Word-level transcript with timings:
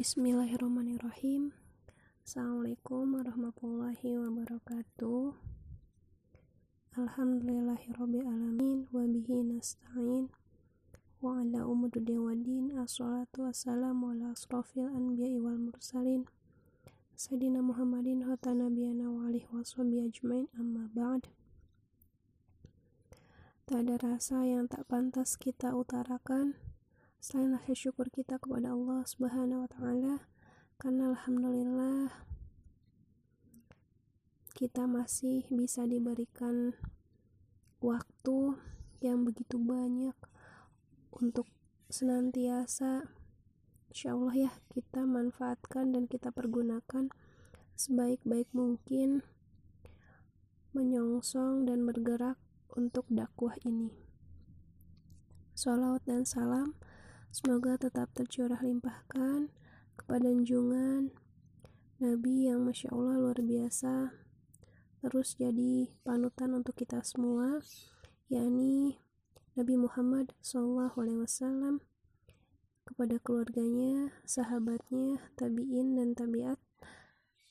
Bismillahirrahmanirrahim. 0.00 1.52
Assalamualaikum 2.24 3.20
warahmatullahi 3.20 4.16
wabarakatuh. 4.16 5.36
Alhamdulillahirrabbilalamin 6.96 8.88
Wabihi 8.96 9.44
nasta'in 9.44 10.32
Wa 11.20 11.44
ala 11.44 11.68
umududdin 11.68 12.16
wa 12.16 12.32
din 12.32 12.72
Assalatu 12.80 13.44
wassalamu 13.44 14.16
ala 14.16 14.32
asrafil 14.32 14.88
anbiya 14.88 15.36
wal 15.36 15.60
mursalin 15.60 16.24
Sayyidina 17.12 17.60
Muhammadin 17.60 18.24
Hota 18.24 18.56
nabiyana 18.56 19.04
wa 19.12 19.28
alihi 19.28 19.52
washabi 19.52 20.00
ajmain 20.00 20.48
Amma 20.56 20.88
ba'd. 20.96 21.28
Tak 23.68 23.84
ada 23.84 24.00
rasa 24.00 24.48
yang 24.48 24.64
tak 24.64 24.88
pantas 24.88 25.36
kita 25.36 25.76
utarakan 25.76 26.56
Selain 27.20 27.52
rasa 27.52 27.76
syukur 27.76 28.08
kita 28.08 28.40
kepada 28.40 28.72
Allah 28.72 29.04
Subhanahu 29.04 29.68
wa 29.68 29.68
taala 29.68 30.24
karena 30.80 31.12
alhamdulillah 31.12 32.08
kita 34.56 34.88
masih 34.88 35.44
bisa 35.52 35.84
diberikan 35.84 36.72
waktu 37.84 38.56
yang 39.04 39.28
begitu 39.28 39.60
banyak 39.60 40.16
untuk 41.12 41.44
senantiasa 41.92 43.04
insya 43.92 44.16
Allah 44.16 44.48
ya 44.48 44.52
kita 44.72 45.04
manfaatkan 45.04 45.92
dan 45.92 46.08
kita 46.08 46.32
pergunakan 46.32 47.12
sebaik-baik 47.76 48.48
mungkin 48.56 49.20
menyongsong 50.72 51.68
dan 51.68 51.84
bergerak 51.84 52.40
untuk 52.72 53.04
dakwah 53.12 53.60
ini. 53.68 53.92
Salawat 55.52 56.00
dan 56.08 56.24
salam 56.24 56.80
Semoga 57.30 57.78
tetap 57.78 58.10
tercurah 58.10 58.58
limpahkan 58.58 59.54
kepada 59.94 60.26
junjungan 60.26 61.14
Nabi 62.02 62.50
yang 62.50 62.66
Masya 62.66 62.90
Allah 62.90 63.22
luar 63.22 63.38
biasa. 63.38 64.10
Terus 64.98 65.38
jadi 65.38 65.94
panutan 66.02 66.58
untuk 66.58 66.74
kita 66.74 67.06
semua 67.06 67.62
yakni 68.26 68.98
Nabi 69.54 69.78
Muhammad 69.78 70.34
SAW 70.42 70.90
kepada 72.82 73.22
keluarganya, 73.22 74.10
sahabatnya, 74.26 75.22
tabiin 75.38 75.94
dan 75.94 76.18
tabiat 76.18 76.58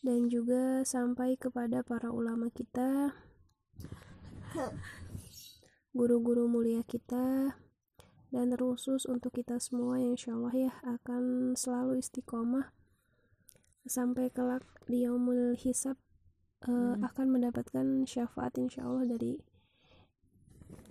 dan 0.03 0.27
juga 0.27 0.83
sampai 0.83 1.39
kepada 1.39 1.83
para 1.87 2.11
ulama 2.11 2.51
kita 2.51 3.15
guru-guru 5.95 6.47
mulia 6.51 6.83
kita 6.83 7.55
dan 8.29 8.53
terusus 8.53 9.09
untuk 9.09 9.33
kita 9.33 9.57
semua 9.57 9.97
yang 9.97 10.13
insya 10.13 10.37
Allah 10.37 10.53
ya 10.53 10.73
akan 10.85 11.53
selalu 11.57 11.97
istiqomah 11.97 12.69
sampai 13.89 14.29
kelak 14.29 14.61
di 14.85 15.05
yaumul 15.05 15.57
hisab 15.57 15.97
uh, 16.69 16.93
hmm. 16.93 17.01
akan 17.01 17.27
mendapatkan 17.33 17.85
syafaat 18.05 18.53
insya 18.61 18.85
Allah 18.85 19.09
dari 19.09 19.41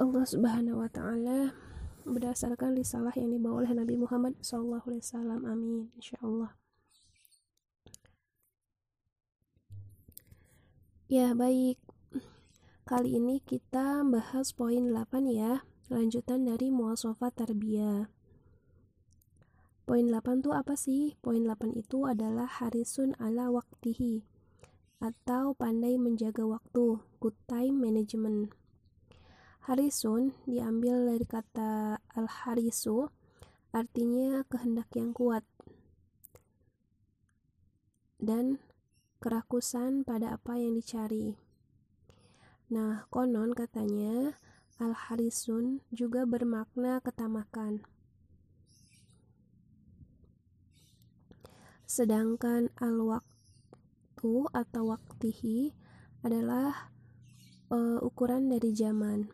Allah 0.02 0.24
Subhanahu 0.26 0.82
wa 0.82 0.90
taala 0.90 1.54
berdasarkan 2.02 2.74
risalah 2.74 3.14
yang 3.14 3.30
dibawa 3.30 3.62
oleh 3.62 3.72
Nabi 3.76 3.94
Muhammad 3.94 4.40
SAW 4.42 4.82
amin 5.44 5.94
insya 5.94 6.18
Allah. 6.24 6.56
Ya 11.08 11.32
baik. 11.32 11.80
Kali 12.84 13.16
ini 13.16 13.40
kita 13.44 14.04
bahas 14.04 14.52
poin 14.52 14.92
8 14.92 15.28
ya 15.28 15.64
lanjutan 15.88 16.44
dari 16.44 16.68
muasofat 16.68 17.44
tarbiyah. 17.44 18.12
Poin 19.88 20.04
8 20.04 20.44
tuh 20.44 20.52
apa 20.52 20.76
sih? 20.76 21.16
Poin 21.24 21.40
8 21.40 21.72
itu 21.72 22.04
adalah 22.04 22.44
harisun 22.44 23.16
ala 23.16 23.48
waktihi 23.48 24.20
atau 25.00 25.56
pandai 25.56 25.96
menjaga 25.96 26.44
waktu, 26.44 27.00
good 27.22 27.36
time 27.48 27.80
management. 27.80 28.52
Harisun 29.64 30.36
diambil 30.44 31.08
dari 31.08 31.24
kata 31.24 32.04
al-harisu, 32.12 33.08
artinya 33.72 34.44
kehendak 34.44 34.92
yang 34.92 35.16
kuat 35.16 35.44
dan 38.20 38.58
kerakusan 39.24 40.02
pada 40.02 40.34
apa 40.34 40.58
yang 40.58 40.76
dicari. 40.76 41.38
Nah, 42.68 43.08
konon 43.08 43.56
katanya 43.56 44.36
Al-Harisun 44.78 45.82
juga 45.90 46.22
bermakna 46.22 47.02
ketamakan. 47.02 47.82
Sedangkan 51.82 52.70
al-waktu 52.78 54.32
atau 54.54 54.82
waktihi 54.94 55.74
adalah 56.22 56.94
uh, 57.74 57.98
ukuran 58.06 58.46
dari 58.46 58.70
zaman. 58.70 59.26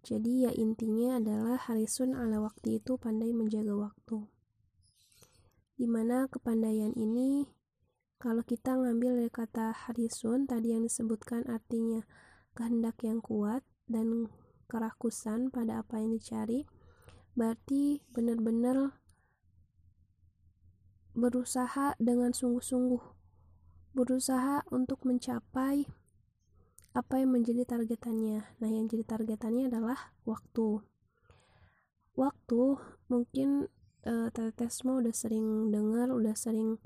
Jadi 0.00 0.48
ya 0.48 0.52
intinya 0.56 1.20
adalah 1.20 1.60
harisun 1.60 2.16
ala 2.16 2.40
waktu 2.40 2.80
itu 2.80 2.96
pandai 2.96 3.36
menjaga 3.36 3.76
waktu. 3.76 4.24
Di 5.76 5.84
mana 5.84 6.32
kepandaian 6.32 6.96
ini 6.96 7.44
kalau 8.16 8.40
kita 8.40 8.76
ngambil 8.76 9.20
dari 9.20 9.32
kata 9.32 9.72
harisun 9.72 10.48
tadi 10.48 10.72
yang 10.72 10.84
disebutkan 10.84 11.44
artinya 11.48 12.04
kehendak 12.56 13.00
yang 13.04 13.20
kuat 13.20 13.64
dan 13.90 14.30
kerakusan 14.70 15.50
pada 15.50 15.82
apa 15.82 15.98
yang 15.98 16.14
dicari 16.14 16.62
berarti 17.34 17.98
benar-benar 18.14 18.94
berusaha 21.14 21.98
dengan 21.98 22.30
sungguh-sungguh. 22.30 23.02
Berusaha 23.90 24.62
untuk 24.70 25.02
mencapai 25.02 25.90
apa 26.94 27.14
yang 27.18 27.34
menjadi 27.34 27.66
targetannya. 27.66 28.46
Nah 28.62 28.70
yang 28.70 28.86
jadi 28.86 29.02
targetannya 29.02 29.66
adalah 29.66 30.14
waktu. 30.22 30.86
Waktu 32.14 32.62
mungkin 33.10 33.66
uh, 34.06 34.28
teteh 34.30 34.70
semua 34.70 35.02
udah 35.02 35.14
sering 35.14 35.74
dengar 35.74 36.14
udah 36.14 36.34
sering 36.38 36.78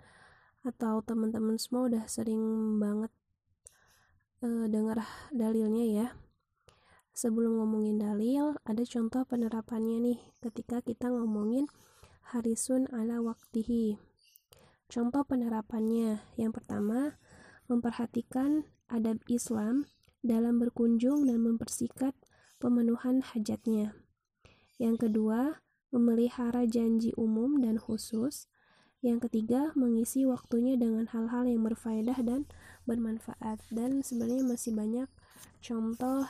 atau 0.64 1.04
teman-teman 1.04 1.60
semua 1.60 1.92
udah 1.92 2.04
sering 2.08 2.40
banget 2.80 3.12
uh, 4.40 4.64
dengar 4.64 5.04
dalilnya 5.28 5.84
ya 5.84 6.06
sebelum 7.14 7.62
ngomongin 7.62 8.02
dalil, 8.02 8.58
ada 8.66 8.82
contoh 8.82 9.22
penerapannya 9.24 10.02
nih 10.02 10.18
ketika 10.42 10.82
kita 10.82 11.08
ngomongin 11.08 11.70
harisun 12.34 12.90
ala 12.90 13.22
waktihi. 13.22 13.96
Contoh 14.90 15.22
penerapannya, 15.24 16.20
yang 16.36 16.50
pertama, 16.50 17.16
memperhatikan 17.70 18.68
adab 18.90 19.22
Islam 19.30 19.88
dalam 20.20 20.60
berkunjung 20.60 21.24
dan 21.24 21.40
mempersikat 21.40 22.12
pemenuhan 22.60 23.24
hajatnya. 23.24 23.96
Yang 24.76 25.08
kedua, 25.08 25.64
memelihara 25.94 26.66
janji 26.66 27.14
umum 27.14 27.62
dan 27.62 27.78
khusus. 27.78 28.50
Yang 29.04 29.28
ketiga, 29.28 29.70
mengisi 29.76 30.24
waktunya 30.26 30.74
dengan 30.74 31.06
hal-hal 31.12 31.46
yang 31.46 31.62
berfaedah 31.62 32.18
dan 32.24 32.48
bermanfaat. 32.88 33.60
Dan 33.70 34.00
sebenarnya 34.00 34.42
masih 34.48 34.72
banyak 34.74 35.08
contoh 35.60 36.24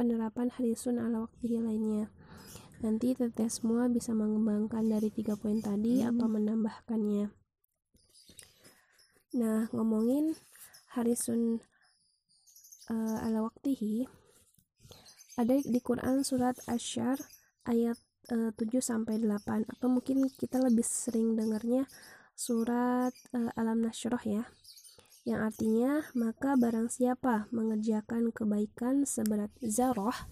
penerapan 0.00 0.48
harisun 0.48 0.96
ala 0.96 1.28
waktu 1.28 1.60
lainnya. 1.60 2.08
Nanti 2.80 3.12
teteh 3.12 3.52
semua 3.52 3.84
bisa 3.92 4.16
mengembangkan 4.16 4.80
dari 4.88 5.12
tiga 5.12 5.36
poin 5.36 5.60
tadi 5.60 6.00
hmm. 6.00 6.16
atau 6.16 6.24
menambahkannya. 6.32 7.28
Nah, 9.36 9.68
ngomongin 9.76 10.32
harisun 10.96 11.60
uh, 12.88 13.24
ala 13.28 13.44
waktihi 13.44 14.08
ada 15.36 15.60
di 15.60 15.78
Quran 15.84 16.24
surat 16.24 16.56
Asyar 16.64 17.20
ayat 17.68 18.00
uh, 18.32 18.50
7 18.56 18.80
sampai 18.80 19.20
8 19.20 19.68
atau 19.68 19.88
mungkin 19.92 20.26
kita 20.32 20.58
lebih 20.64 20.82
sering 20.82 21.36
dengarnya 21.36 21.84
surat 22.32 23.12
uh, 23.36 23.52
Alam 23.54 23.84
Nasroh 23.84 24.20
ya 24.24 24.48
yang 25.28 25.44
artinya 25.44 26.00
maka 26.16 26.56
barang 26.56 26.88
siapa 26.88 27.52
mengerjakan 27.52 28.32
kebaikan 28.32 29.04
seberat 29.04 29.52
zarah 29.60 30.28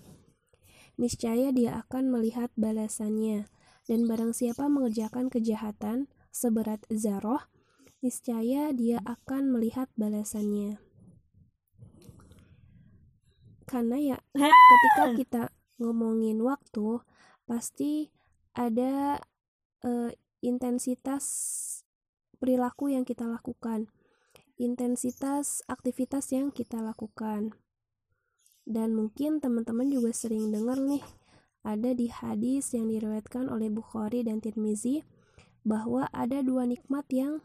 niscaya 0.99 1.55
dia 1.55 1.79
akan 1.87 2.11
melihat 2.11 2.51
balasannya. 2.59 3.47
Dan 3.89 4.05
barang 4.05 4.37
siapa 4.37 4.69
mengerjakan 4.69 5.33
kejahatan 5.33 6.13
seberat 6.29 6.85
zarah 6.93 7.49
niscaya 8.05 8.73
dia 8.73 9.01
akan 9.05 9.49
melihat 9.53 9.89
balasannya. 9.97 10.77
Karena 13.65 13.97
ya 13.97 14.19
ketika 14.33 15.05
kita 15.21 15.43
ngomongin 15.81 16.41
waktu 16.41 17.01
pasti 17.49 18.13
ada 18.53 19.21
uh, 19.87 20.11
intensitas 20.43 21.25
perilaku 22.39 22.93
yang 22.93 23.07
kita 23.07 23.25
lakukan 23.25 23.89
intensitas 24.59 25.63
aktivitas 25.71 26.35
yang 26.35 26.51
kita 26.51 26.83
lakukan. 26.83 27.55
Dan 28.69 28.93
mungkin 28.93 29.41
teman-teman 29.41 29.89
juga 29.89 30.13
sering 30.13 30.53
dengar 30.53 30.77
nih, 30.77 31.01
ada 31.65 31.95
di 31.97 32.13
hadis 32.13 32.75
yang 32.77 32.91
diriwayatkan 32.91 33.49
oleh 33.49 33.73
Bukhari 33.73 34.27
dan 34.27 34.45
Tirmizi 34.45 35.07
bahwa 35.65 36.11
ada 36.13 36.45
dua 36.45 36.69
nikmat 36.69 37.07
yang 37.09 37.41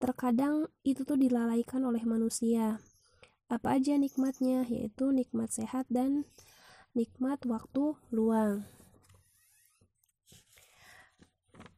terkadang 0.00 0.66
itu 0.82 1.04
tuh 1.04 1.20
dilalaikan 1.20 1.84
oleh 1.86 2.02
manusia. 2.02 2.80
Apa 3.46 3.78
aja 3.78 3.94
nikmatnya? 4.00 4.64
Yaitu 4.66 5.12
nikmat 5.12 5.52
sehat 5.52 5.86
dan 5.92 6.24
nikmat 6.96 7.44
waktu 7.46 7.94
luang. 8.10 8.66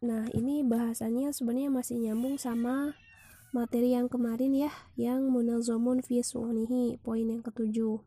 Nah, 0.03 0.27
ini 0.35 0.67
bahasannya 0.67 1.31
sebenarnya 1.31 1.71
masih 1.71 1.97
nyambung 2.01 2.35
sama 2.35 2.97
materi 3.53 3.93
yang 3.93 4.09
kemarin 4.09 4.57
ya, 4.57 4.73
yang 4.97 5.29
munazomun 5.29 6.01
fi 6.01 6.25
su'nihi, 6.25 6.99
poin 7.05 7.29
yang 7.29 7.45
ketujuh. 7.45 8.01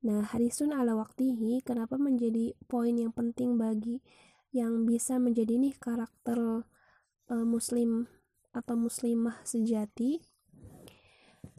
Nah, 0.00 0.24
harisun 0.32 0.74
ala 0.74 0.96
waktihi 0.96 1.62
kenapa 1.62 2.00
menjadi 2.00 2.56
poin 2.66 2.96
yang 2.96 3.12
penting 3.12 3.60
bagi 3.60 4.02
yang 4.50 4.82
bisa 4.82 5.20
menjadi 5.20 5.60
nih 5.60 5.76
karakter 5.78 6.66
uh, 7.30 7.46
muslim 7.46 8.10
atau 8.50 8.74
muslimah 8.74 9.40
sejati? 9.46 10.24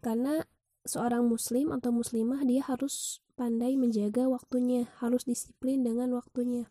Karena 0.01 0.41
seorang 0.85 1.29
muslim 1.29 1.69
atau 1.69 1.93
muslimah 1.93 2.41
dia 2.43 2.65
harus 2.65 3.21
pandai 3.37 3.77
menjaga 3.77 4.25
waktunya, 4.29 4.89
harus 5.01 5.25
disiplin 5.25 5.85
dengan 5.85 6.13
waktunya. 6.17 6.69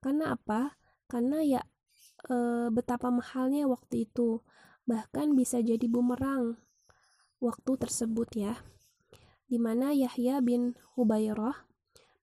Karena 0.00 0.36
apa? 0.36 0.76
Karena 1.08 1.44
ya 1.44 1.60
e, 2.28 2.68
betapa 2.72 3.08
mahalnya 3.12 3.68
waktu 3.68 4.08
itu, 4.08 4.40
bahkan 4.84 5.32
bisa 5.32 5.60
jadi 5.60 5.84
bumerang 5.88 6.60
waktu 7.40 7.72
tersebut 7.76 8.28
ya. 8.36 8.54
Di 9.44 9.60
mana 9.60 9.92
Yahya 9.92 10.40
bin 10.40 10.76
Hubairah, 10.96 11.68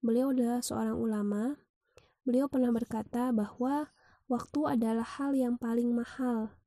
beliau 0.02 0.34
adalah 0.34 0.66
seorang 0.66 0.98
ulama, 0.98 1.62
beliau 2.26 2.50
pernah 2.50 2.74
berkata 2.74 3.30
bahwa 3.30 3.94
waktu 4.26 4.80
adalah 4.80 5.06
hal 5.06 5.38
yang 5.38 5.58
paling 5.62 5.94
mahal 5.94 6.58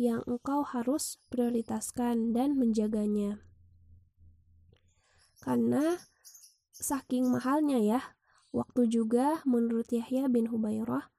yang 0.00 0.24
engkau 0.24 0.64
harus 0.64 1.20
prioritaskan 1.28 2.32
dan 2.32 2.56
menjaganya. 2.56 3.44
Karena 5.44 6.00
saking 6.72 7.28
mahalnya 7.28 7.76
ya, 7.76 8.00
waktu 8.48 8.88
juga 8.88 9.44
menurut 9.44 9.92
Yahya 9.92 10.32
bin 10.32 10.48
Hubairah 10.48 11.12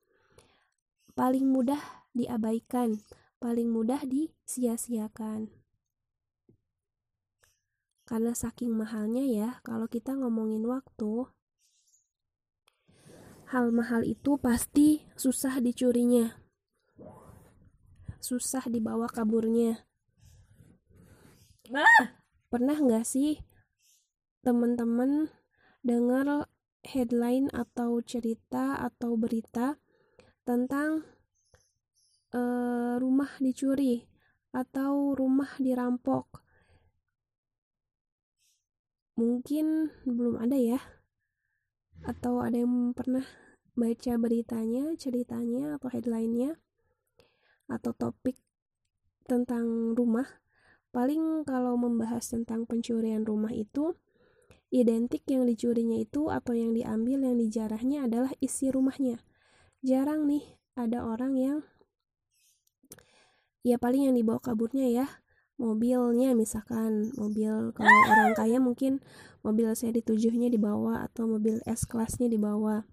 paling 1.13 1.45
mudah 1.45 1.77
diabaikan, 2.17 2.97
paling 3.41 3.73
mudah 3.73 4.05
disia-siakan. 4.05 5.49
Karena 8.05 8.37
saking 8.37 8.69
mahalnya 8.69 9.25
ya, 9.25 9.49
kalau 9.65 9.89
kita 9.89 10.13
ngomongin 10.13 10.61
waktu, 10.69 11.25
hal 13.49 13.73
mahal 13.73 14.05
itu 14.05 14.37
pasti 14.37 15.09
susah 15.17 15.57
dicurinya 15.57 16.41
susah 18.21 18.69
dibawa 18.69 19.09
kaburnya. 19.09 19.83
Nah. 21.73 22.21
Pernah 22.51 22.77
nggak 22.77 23.07
sih 23.07 23.41
teman-teman 24.43 25.31
dengar 25.81 26.51
headline 26.83 27.47
atau 27.55 28.03
cerita 28.03 28.75
atau 28.75 29.15
berita 29.15 29.79
tentang 30.43 31.07
uh, 32.35 32.99
rumah 32.99 33.31
dicuri 33.39 34.07
atau 34.51 35.15
rumah 35.15 35.51
dirampok? 35.59 36.43
Mungkin 39.15 39.91
belum 40.07 40.41
ada 40.41 40.57
ya. 40.57 40.79
Atau 42.01 42.41
ada 42.41 42.57
yang 42.57 42.97
pernah 42.97 43.23
baca 43.77 44.13
beritanya, 44.17 44.97
ceritanya 44.97 45.77
atau 45.77 45.87
headline-nya? 45.93 46.57
atau 47.71 47.95
topik 47.95 48.35
tentang 49.23 49.95
rumah 49.95 50.27
paling 50.91 51.47
kalau 51.47 51.79
membahas 51.79 52.27
tentang 52.27 52.67
pencurian 52.67 53.23
rumah 53.23 53.55
itu 53.55 53.95
identik 54.67 55.23
yang 55.31 55.47
dicurinya 55.47 56.03
itu 56.03 56.27
atau 56.27 56.51
yang 56.51 56.75
diambil 56.75 57.23
yang 57.23 57.39
dijarahnya 57.39 58.11
adalah 58.11 58.35
isi 58.43 58.67
rumahnya 58.67 59.23
jarang 59.79 60.27
nih 60.27 60.59
ada 60.75 61.07
orang 61.07 61.39
yang 61.39 61.57
ya 63.61 63.77
paling 63.77 64.09
yang 64.09 64.15
dibawa 64.17 64.41
kaburnya 64.41 64.87
ya 64.89 65.07
mobilnya 65.61 66.33
misalkan 66.33 67.13
mobil 67.13 67.69
kalau 67.77 67.97
orang 68.09 68.33
kaya 68.33 68.57
mungkin 68.57 68.97
mobil 69.45 69.69
seri 69.77 70.01
tujuhnya 70.01 70.49
dibawa 70.49 71.05
atau 71.05 71.29
mobil 71.29 71.61
S 71.69 71.85
kelasnya 71.85 72.25
dibawa 72.25 72.89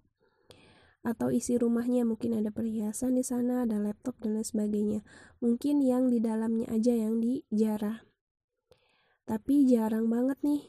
atau 1.07 1.33
isi 1.33 1.57
rumahnya 1.57 2.05
mungkin 2.05 2.37
ada 2.37 2.51
perhiasan 2.53 3.17
di 3.17 3.25
sana, 3.25 3.65
ada 3.65 3.81
laptop 3.81 4.19
dan 4.21 4.37
lain 4.37 4.45
sebagainya. 4.45 5.01
Mungkin 5.41 5.81
yang 5.81 6.11
di 6.11 6.21
dalamnya 6.21 6.69
aja 6.69 6.93
yang 6.93 7.23
dijarah. 7.23 8.05
Tapi 9.25 9.65
jarang 9.65 10.11
banget 10.13 10.37
nih 10.45 10.63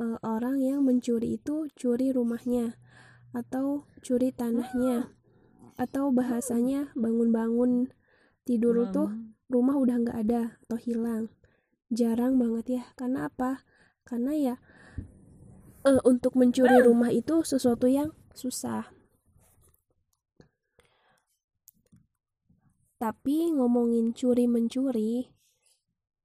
uh, 0.00 0.18
orang 0.24 0.60
yang 0.60 0.84
mencuri 0.84 1.36
itu 1.40 1.68
curi 1.76 2.12
rumahnya 2.12 2.76
atau 3.36 3.84
curi 4.00 4.32
tanahnya 4.32 5.12
atau 5.76 6.08
bahasanya 6.08 6.92
bangun-bangun 6.96 7.92
tidur 8.46 8.86
tuh 8.94 9.10
rumah 9.50 9.74
udah 9.74 9.96
nggak 10.06 10.18
ada 10.22 10.42
atau 10.64 10.78
hilang. 10.78 11.34
Jarang 11.90 12.38
banget 12.38 12.80
ya. 12.80 12.82
Karena 12.94 13.26
apa? 13.26 13.66
Karena 14.06 14.32
ya 14.38 14.56
uh, 15.86 16.02
untuk 16.02 16.34
mencuri 16.34 16.82
rumah 16.82 17.14
itu 17.14 17.46
sesuatu 17.46 17.86
yang 17.86 18.10
susah. 18.34 18.90
Tapi 22.96 23.52
ngomongin 23.52 24.16
curi-mencuri, 24.16 25.28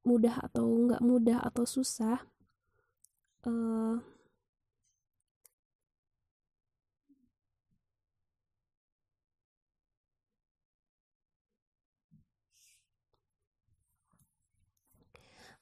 mudah 0.07 0.39
atau 0.39 0.65
nggak 0.65 1.03
mudah 1.03 1.43
atau 1.43 1.67
susah, 1.67 2.23
uh, 3.43 3.99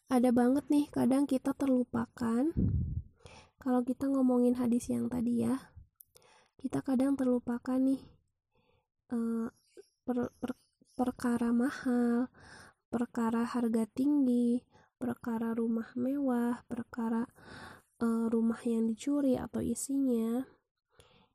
ada 0.09 0.33
banget 0.33 0.65
nih 0.73 0.89
kadang 0.89 1.29
kita 1.29 1.53
terlupakan. 1.53 2.49
Kalau 3.61 3.81
kita 3.85 4.09
ngomongin 4.09 4.57
hadis 4.57 4.89
yang 4.89 5.05
tadi 5.05 5.45
ya 5.45 5.69
kita 6.57 6.81
kadang 6.81 7.13
terlupakan 7.15 7.77
nih 7.77 8.01
uh, 9.13 9.47
per, 10.03 10.33
per, 10.41 10.51
perkara 10.97 11.53
mahal, 11.53 12.27
perkara 12.89 13.45
harga 13.45 13.85
tinggi, 13.87 14.65
perkara 14.97 15.53
rumah 15.53 15.93
mewah, 15.93 16.65
perkara 16.65 17.29
uh, 18.01 18.25
rumah 18.27 18.59
yang 18.65 18.89
dicuri 18.89 19.39
atau 19.39 19.63
isinya, 19.63 20.43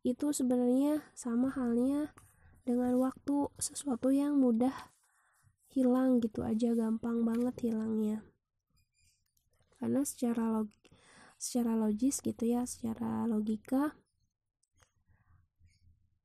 itu 0.04 0.34
sebenarnya 0.34 1.00
sama 1.16 1.48
halnya 1.54 2.12
dengan 2.66 2.98
waktu 3.00 3.48
sesuatu 3.56 4.10
yang 4.12 4.36
mudah 4.36 4.92
hilang 5.72 6.20
gitu 6.20 6.44
aja 6.44 6.76
gampang 6.76 7.24
banget 7.24 7.70
hilangnya 7.70 8.33
karena 9.78 10.02
secara 10.06 10.50
log 10.50 10.68
secara 11.36 11.76
logis 11.76 12.22
gitu 12.22 12.46
ya 12.46 12.64
secara 12.64 13.26
logika 13.26 13.92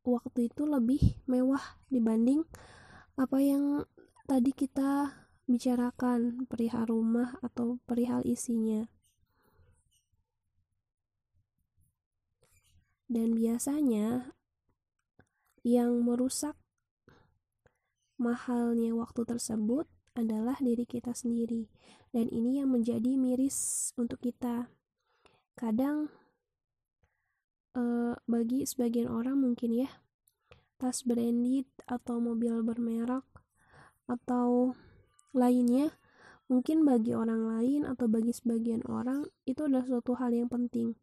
waktu 0.05 0.49
itu 0.49 0.63
lebih 0.65 1.19
mewah 1.29 1.61
dibanding 1.91 2.47
apa 3.19 3.37
yang 3.43 3.83
tadi 4.25 4.55
kita 4.55 5.11
bicarakan 5.49 6.45
perihal 6.45 6.85
rumah 6.87 7.35
atau 7.41 7.81
perihal 7.89 8.21
isinya. 8.21 8.85
Dan 13.09 13.33
biasanya 13.33 14.37
yang 15.65 16.05
merusak 16.05 16.53
mahalnya 18.21 18.93
waktu 18.93 19.25
tersebut 19.25 19.89
adalah 20.19 20.59
diri 20.59 20.83
kita 20.83 21.15
sendiri. 21.15 21.71
Dan 22.11 22.27
ini 22.29 22.59
yang 22.59 22.75
menjadi 22.75 23.15
miris 23.15 23.91
untuk 23.95 24.19
kita. 24.19 24.67
Kadang 25.55 26.11
eh, 27.79 28.13
bagi 28.27 28.67
sebagian 28.67 29.07
orang 29.07 29.39
mungkin 29.39 29.85
ya 29.85 29.89
tas 30.79 31.03
branded 31.03 31.67
atau 31.91 32.23
mobil 32.23 32.63
bermerek 32.63 33.27
atau 34.07 34.73
lainnya 35.35 35.91
mungkin 36.49 36.81
bagi 36.81 37.13
orang 37.13 37.45
lain 37.45 37.81
atau 37.85 38.09
bagi 38.09 38.33
sebagian 38.33 38.81
orang 38.89 39.27
itu 39.45 39.67
adalah 39.67 39.85
suatu 39.85 40.17
hal 40.17 40.33
yang 40.33 40.49
penting 40.49 40.97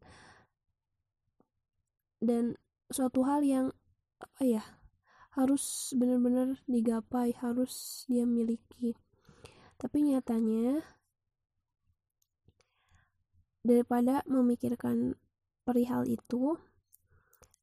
dan 2.19 2.57
suatu 2.91 3.23
hal 3.23 3.45
yang 3.45 3.71
apa 4.17 4.41
ya 4.43 4.63
harus 5.37 5.93
benar-benar 5.93 6.57
digapai 6.65 7.37
harus 7.37 8.03
dia 8.09 8.25
miliki 8.25 8.97
tapi 9.77 10.01
nyatanya 10.01 10.81
daripada 13.61 14.25
memikirkan 14.25 15.13
perihal 15.67 16.07
itu 16.07 16.57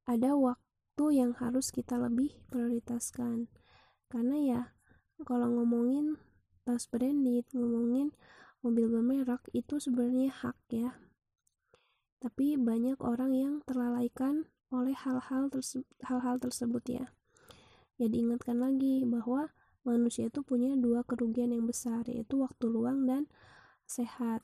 ada 0.05 0.37
waktu 0.37 1.05
yang 1.11 1.33
harus 1.35 1.73
kita 1.73 1.97
lebih 1.97 2.31
prioritaskan. 2.47 3.49
Karena 4.05 4.37
ya 4.37 4.61
kalau 5.25 5.49
ngomongin 5.49 6.21
tas 6.61 6.85
branded 6.87 7.49
ngomongin 7.51 8.13
mobil 8.61 8.89
bermerek 8.89 9.49
itu 9.51 9.81
sebenarnya 9.81 10.29
hak 10.29 10.57
ya. 10.69 10.93
Tapi 12.21 12.55
banyak 12.57 13.01
orang 13.01 13.33
yang 13.33 13.53
terlalaikan 13.65 14.49
oleh 14.69 14.93
hal-hal 14.93 15.49
terse 15.49 15.81
hal-hal 16.05 16.37
tersebut 16.37 16.83
ya. 16.85 17.05
Ya 17.97 18.07
diingatkan 18.09 18.61
lagi 18.61 19.05
bahwa 19.09 19.49
manusia 19.85 20.27
itu 20.27 20.41
punya 20.41 20.73
dua 20.73 21.05
kerugian 21.05 21.53
yang 21.53 21.69
besar 21.69 22.03
yaitu 22.09 22.41
waktu 22.41 22.65
luang 22.67 23.05
dan 23.05 23.29
sehat. 23.85 24.41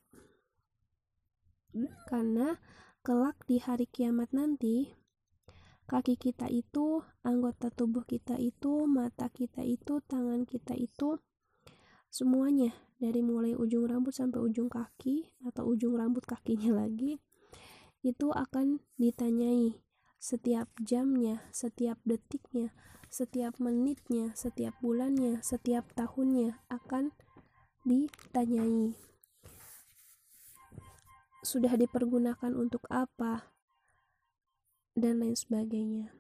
Karena 2.08 2.62
kelak 3.02 3.42
di 3.50 3.58
hari 3.58 3.90
kiamat 3.90 4.32
nanti 4.32 4.94
kaki 5.90 6.16
kita 6.16 6.48
itu, 6.48 7.04
anggota 7.26 7.68
tubuh 7.68 8.08
kita 8.08 8.40
itu, 8.40 8.88
mata 8.88 9.28
kita 9.28 9.66
itu, 9.66 10.00
tangan 10.08 10.48
kita 10.48 10.72
itu, 10.78 11.20
semuanya 12.08 12.72
dari 13.02 13.24
mulai 13.24 13.58
ujung 13.58 13.88
rambut 13.90 14.14
sampai 14.14 14.44
ujung 14.44 14.70
kaki 14.70 15.32
atau 15.48 15.66
ujung 15.72 15.98
rambut 15.98 16.22
kakinya 16.28 16.76
lagi 16.86 17.18
itu 18.06 18.28
akan 18.30 18.84
ditanyai 19.00 19.80
setiap 20.22 20.70
jamnya, 20.78 21.42
setiap 21.50 21.98
detiknya, 22.06 22.70
setiap 23.10 23.58
menitnya, 23.58 24.30
setiap 24.38 24.78
bulannya, 24.78 25.42
setiap 25.42 25.90
tahunnya 25.98 26.62
akan 26.70 27.10
ditanyai. 27.82 28.94
Sudah 31.42 31.74
dipergunakan 31.74 32.54
untuk 32.54 32.86
apa? 32.94 33.50
dan 34.92 35.24
lain 35.24 35.36
sebagainya. 35.40 36.12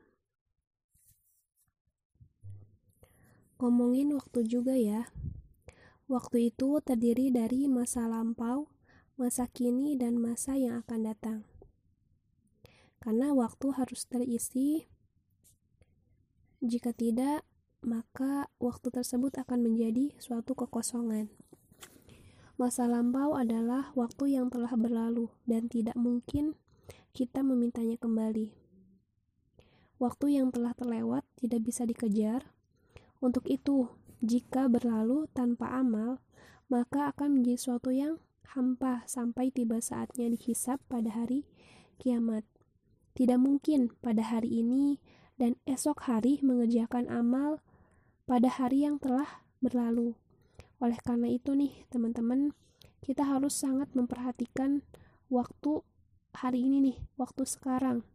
Ngomongin 3.59 4.15
waktu 4.17 4.47
juga 4.47 4.73
ya. 4.73 5.11
Waktu 6.09 6.51
itu 6.51 6.81
terdiri 6.81 7.29
dari 7.29 7.69
masa 7.69 8.09
lampau, 8.09 8.67
masa 9.15 9.47
kini, 9.47 9.95
dan 9.95 10.17
masa 10.17 10.57
yang 10.57 10.81
akan 10.81 10.99
datang. 11.07 11.50
Karena 13.01 13.33
waktu 13.33 13.73
harus 13.73 14.05
terisi, 14.05 14.85
jika 16.61 16.93
tidak, 16.93 17.41
maka 17.81 18.45
waktu 18.61 18.93
tersebut 18.93 19.41
akan 19.41 19.65
menjadi 19.65 20.13
suatu 20.21 20.53
kekosongan. 20.53 21.33
Masa 22.61 22.85
lampau 22.85 23.33
adalah 23.33 23.89
waktu 23.97 24.37
yang 24.37 24.53
telah 24.53 24.69
berlalu 24.77 25.33
dan 25.49 25.65
tidak 25.65 25.97
mungkin 25.97 26.53
kita 27.09 27.41
memintanya 27.41 27.97
kembali. 27.97 28.53
Waktu 29.97 30.37
yang 30.37 30.53
telah 30.53 30.77
terlewat 30.77 31.25
tidak 31.41 31.65
bisa 31.65 31.89
dikejar. 31.89 32.53
Untuk 33.17 33.49
itu, 33.49 33.89
jika 34.21 34.69
berlalu 34.69 35.25
tanpa 35.33 35.73
amal, 35.73 36.21
maka 36.69 37.09
akan 37.09 37.41
menjadi 37.41 37.57
suatu 37.57 37.89
yang 37.89 38.21
hampa 38.53 39.01
sampai 39.09 39.49
tiba 39.49 39.81
saatnya 39.81 40.29
dihisap 40.29 40.77
pada 40.85 41.09
hari 41.09 41.49
kiamat. 41.97 42.45
Tidak 43.11 43.39
mungkin 43.39 43.91
pada 43.99 44.23
hari 44.23 44.63
ini 44.63 44.99
dan 45.35 45.59
esok 45.67 46.07
hari 46.07 46.39
mengerjakan 46.43 47.11
amal 47.11 47.59
pada 48.29 48.47
hari 48.47 48.87
yang 48.87 49.01
telah 49.01 49.43
berlalu. 49.59 50.15
Oleh 50.79 50.97
karena 51.03 51.27
itu 51.29 51.53
nih, 51.53 51.85
teman-teman, 51.91 52.55
kita 53.03 53.27
harus 53.27 53.57
sangat 53.57 53.91
memperhatikan 53.93 54.81
waktu 55.27 55.83
hari 56.33 56.63
ini 56.65 56.77
nih, 56.81 56.97
waktu 57.19 57.43
sekarang 57.43 58.07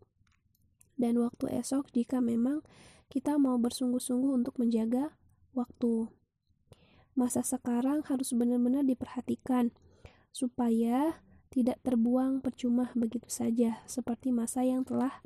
dan 0.97 1.21
waktu 1.21 1.53
esok 1.61 1.93
jika 1.93 2.25
memang 2.25 2.65
kita 3.13 3.37
mau 3.39 3.55
bersungguh-sungguh 3.61 4.33
untuk 4.33 4.59
menjaga 4.59 5.15
waktu. 5.53 6.11
Masa 7.17 7.41
sekarang 7.45 8.05
harus 8.09 8.35
benar-benar 8.37 8.85
diperhatikan 8.85 9.73
supaya 10.35 11.25
tidak 11.51 11.81
terbuang 11.83 12.43
percuma 12.43 12.91
begitu 12.93 13.27
saja 13.31 13.83
seperti 13.87 14.35
masa 14.35 14.67
yang 14.67 14.83
telah 14.83 15.23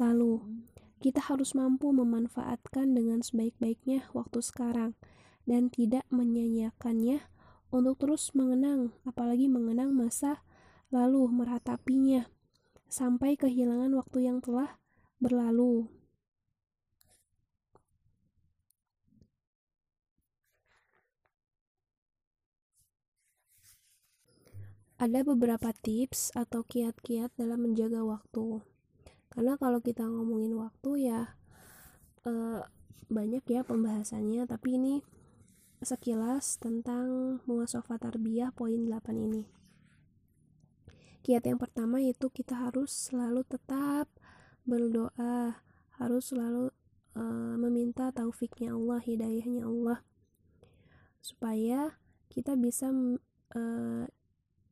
lalu. 0.00 0.42
Kita 0.96 1.20
harus 1.20 1.52
mampu 1.52 1.92
memanfaatkan 1.92 2.96
dengan 2.96 3.20
sebaik-baiknya 3.20 4.08
waktu 4.16 4.40
sekarang 4.40 4.96
dan 5.44 5.68
tidak 5.68 6.02
menyanyiakannya 6.08 7.22
untuk 7.70 8.00
terus 8.00 8.32
mengenang, 8.32 8.96
apalagi 9.04 9.50
mengenang 9.50 9.92
masa 9.92 10.40
lalu 10.88 11.26
meratapinya 11.28 12.30
sampai 12.86 13.34
kehilangan 13.34 13.90
waktu 13.98 14.30
yang 14.30 14.38
telah 14.38 14.78
berlalu. 15.18 15.90
Ada 24.96 25.28
beberapa 25.28 25.76
tips 25.76 26.32
atau 26.32 26.64
kiat-kiat 26.64 27.36
dalam 27.36 27.68
menjaga 27.68 28.00
waktu. 28.00 28.64
Karena 29.28 29.60
kalau 29.60 29.84
kita 29.84 30.08
ngomongin 30.08 30.56
waktu 30.56 31.12
ya 31.12 31.36
e, 32.24 32.64
banyak 33.12 33.44
ya 33.44 33.60
pembahasannya, 33.60 34.48
tapi 34.48 34.80
ini 34.80 34.94
sekilas 35.84 36.56
tentang 36.56 37.38
muasofah 37.44 38.00
tarbiyah 38.00 38.56
poin 38.56 38.88
8 38.88 39.12
ini. 39.20 39.44
Kiat 41.20 41.44
yang 41.44 41.60
pertama 41.60 42.00
yaitu 42.00 42.32
kita 42.32 42.56
harus 42.56 42.88
selalu 43.12 43.44
tetap 43.44 44.08
berdoa 44.66 45.60
harus 45.96 46.32
selalu 46.32 46.72
uh, 47.16 47.54
meminta 47.56 48.12
taufiknya 48.12 48.76
Allah 48.76 49.00
hidayahnya 49.00 49.64
Allah 49.64 50.04
supaya 51.24 51.98
kita 52.28 52.54
bisa 52.54 52.92
uh, 53.56 54.04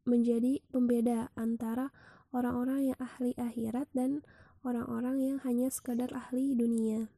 menjadi 0.05 0.61
pembeda 0.69 1.33
antara 1.37 1.93
orang-orang 2.33 2.93
yang 2.93 2.99
ahli 3.01 3.33
akhirat 3.37 3.89
dan 3.93 4.25
orang-orang 4.65 5.21
yang 5.21 5.39
hanya 5.45 5.69
sekadar 5.69 6.13
ahli 6.13 6.57
dunia. 6.57 7.09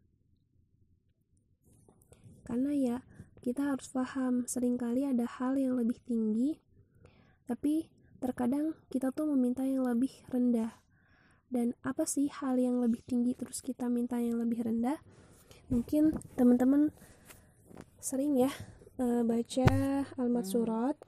Karena 2.46 2.70
ya 2.74 2.96
kita 3.42 3.74
harus 3.74 3.90
paham 3.90 4.46
sering 4.46 4.78
kali 4.78 5.06
ada 5.06 5.26
hal 5.26 5.54
yang 5.54 5.78
lebih 5.78 5.98
tinggi 6.02 6.58
tapi 7.46 7.86
terkadang 8.18 8.74
kita 8.90 9.14
tuh 9.14 9.30
meminta 9.30 9.62
yang 9.62 9.86
lebih 9.86 10.10
rendah. 10.26 10.74
Dan 11.46 11.78
apa 11.86 12.02
sih 12.02 12.26
hal 12.26 12.58
yang 12.58 12.82
lebih 12.82 13.06
tinggi 13.06 13.38
terus 13.38 13.62
kita 13.62 13.86
minta 13.86 14.18
yang 14.18 14.42
lebih 14.42 14.66
rendah? 14.66 14.98
Mungkin 15.70 16.10
teman-teman 16.34 16.90
sering 18.02 18.34
ya 18.34 18.50
uh, 18.98 19.22
baca 19.22 19.66
almat 20.18 20.46
surat 20.46 20.98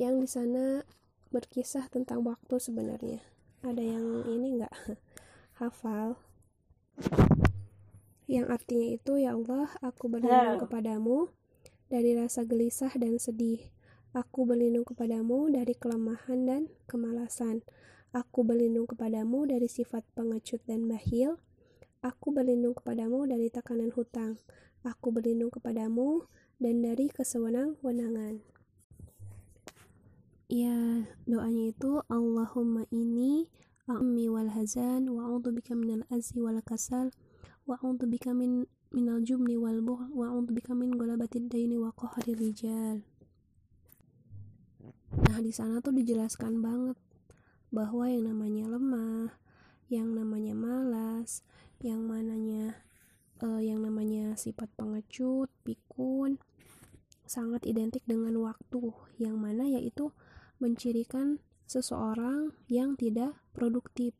yang 0.00 0.18
di 0.18 0.28
sana 0.28 0.82
berkisah 1.30 1.90
tentang 1.90 2.22
waktu 2.22 2.56
sebenarnya 2.58 3.20
ada 3.62 3.80
yang 3.80 4.26
ini 4.28 4.60
nggak 4.60 4.74
hafal 5.60 6.18
yang 8.30 8.48
artinya 8.48 8.88
itu 8.96 9.20
ya 9.20 9.36
Allah 9.36 9.68
aku 9.84 10.08
berlindung 10.08 10.60
kepadamu 10.62 11.28
dari 11.92 12.16
rasa 12.16 12.46
gelisah 12.46 12.92
dan 12.96 13.20
sedih 13.20 13.60
aku 14.16 14.48
berlindung 14.48 14.86
kepadamu 14.88 15.50
dari 15.52 15.76
kelemahan 15.76 16.46
dan 16.48 16.62
kemalasan 16.88 17.60
Aku 18.14 18.46
berlindung 18.46 18.86
kepadamu 18.86 19.42
dari 19.42 19.66
sifat 19.66 20.06
pengecut 20.14 20.62
dan 20.70 20.86
bahil. 20.86 21.42
Aku 21.98 22.30
berlindung 22.30 22.78
kepadamu 22.78 23.26
dari 23.26 23.50
tekanan 23.50 23.90
hutang. 23.90 24.38
Aku 24.86 25.10
berlindung 25.10 25.50
kepadamu 25.50 26.22
dan 26.62 26.78
dari 26.78 27.10
kesewenang-wenangan. 27.10 28.53
Ya, 30.44 31.08
doanya 31.24 31.72
itu 31.72 32.04
Allahumma 32.12 32.84
ini 32.92 33.48
a'mi 33.88 34.28
wal 34.28 34.52
hazan 34.52 35.08
wa 35.08 35.24
a'udzu 35.24 35.56
bika 35.56 35.72
minal 35.72 36.04
azzi 36.12 36.36
wal 36.36 36.60
kasal 36.60 37.08
wa 37.64 37.80
bika 37.80 38.36
min 38.36 38.68
minal 38.92 39.24
jumni 39.24 39.56
wal 39.56 39.80
buhl 39.80 40.12
wa 40.12 40.28
a'udzu 40.28 40.52
bika 40.52 40.76
min 40.76 40.92
ghalabatid 41.00 41.48
daini 41.48 41.80
wa 41.80 41.96
qahri 41.96 42.36
rijal. 42.36 43.00
Nah, 45.16 45.40
di 45.40 45.48
sana 45.48 45.80
tuh 45.80 45.96
dijelaskan 45.96 46.60
banget 46.60 47.00
bahwa 47.72 48.04
yang 48.04 48.28
namanya 48.28 48.68
lemah, 48.68 49.32
yang 49.88 50.12
namanya 50.12 50.52
malas, 50.52 51.40
yang 51.80 52.04
mananya 52.04 52.84
uh, 53.40 53.64
yang 53.64 53.80
namanya 53.80 54.36
sifat 54.36 54.68
pengecut, 54.76 55.48
pikun 55.64 56.36
sangat 57.24 57.64
identik 57.64 58.04
dengan 58.04 58.36
waktu 58.44 58.92
yang 59.16 59.40
mana 59.40 59.64
yaitu 59.64 60.12
mencirikan 60.64 61.44
seseorang 61.68 62.56
yang 62.72 62.96
tidak 62.96 63.36
produktif. 63.52 64.16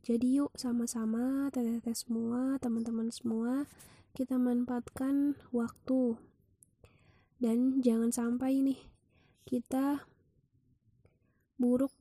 Jadi 0.00 0.40
yuk 0.40 0.56
sama-sama 0.56 1.52
teteh-teteh 1.52 1.92
semua, 1.92 2.56
teman-teman 2.56 3.12
semua 3.12 3.68
kita 4.16 4.40
manfaatkan 4.40 5.36
waktu. 5.52 6.16
Dan 7.36 7.84
jangan 7.84 8.08
sampai 8.08 8.64
nih 8.64 8.80
kita 9.44 10.08
buruk 11.60 11.92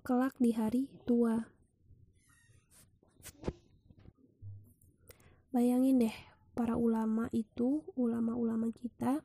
kelak 0.00 0.32
di 0.40 0.56
hari 0.56 0.88
tua. 1.04 1.58
bayangin 5.48 6.04
deh 6.04 6.16
para 6.52 6.76
ulama 6.76 7.26
itu 7.32 7.82
ulama-ulama 7.96 8.68
kita 8.70 9.24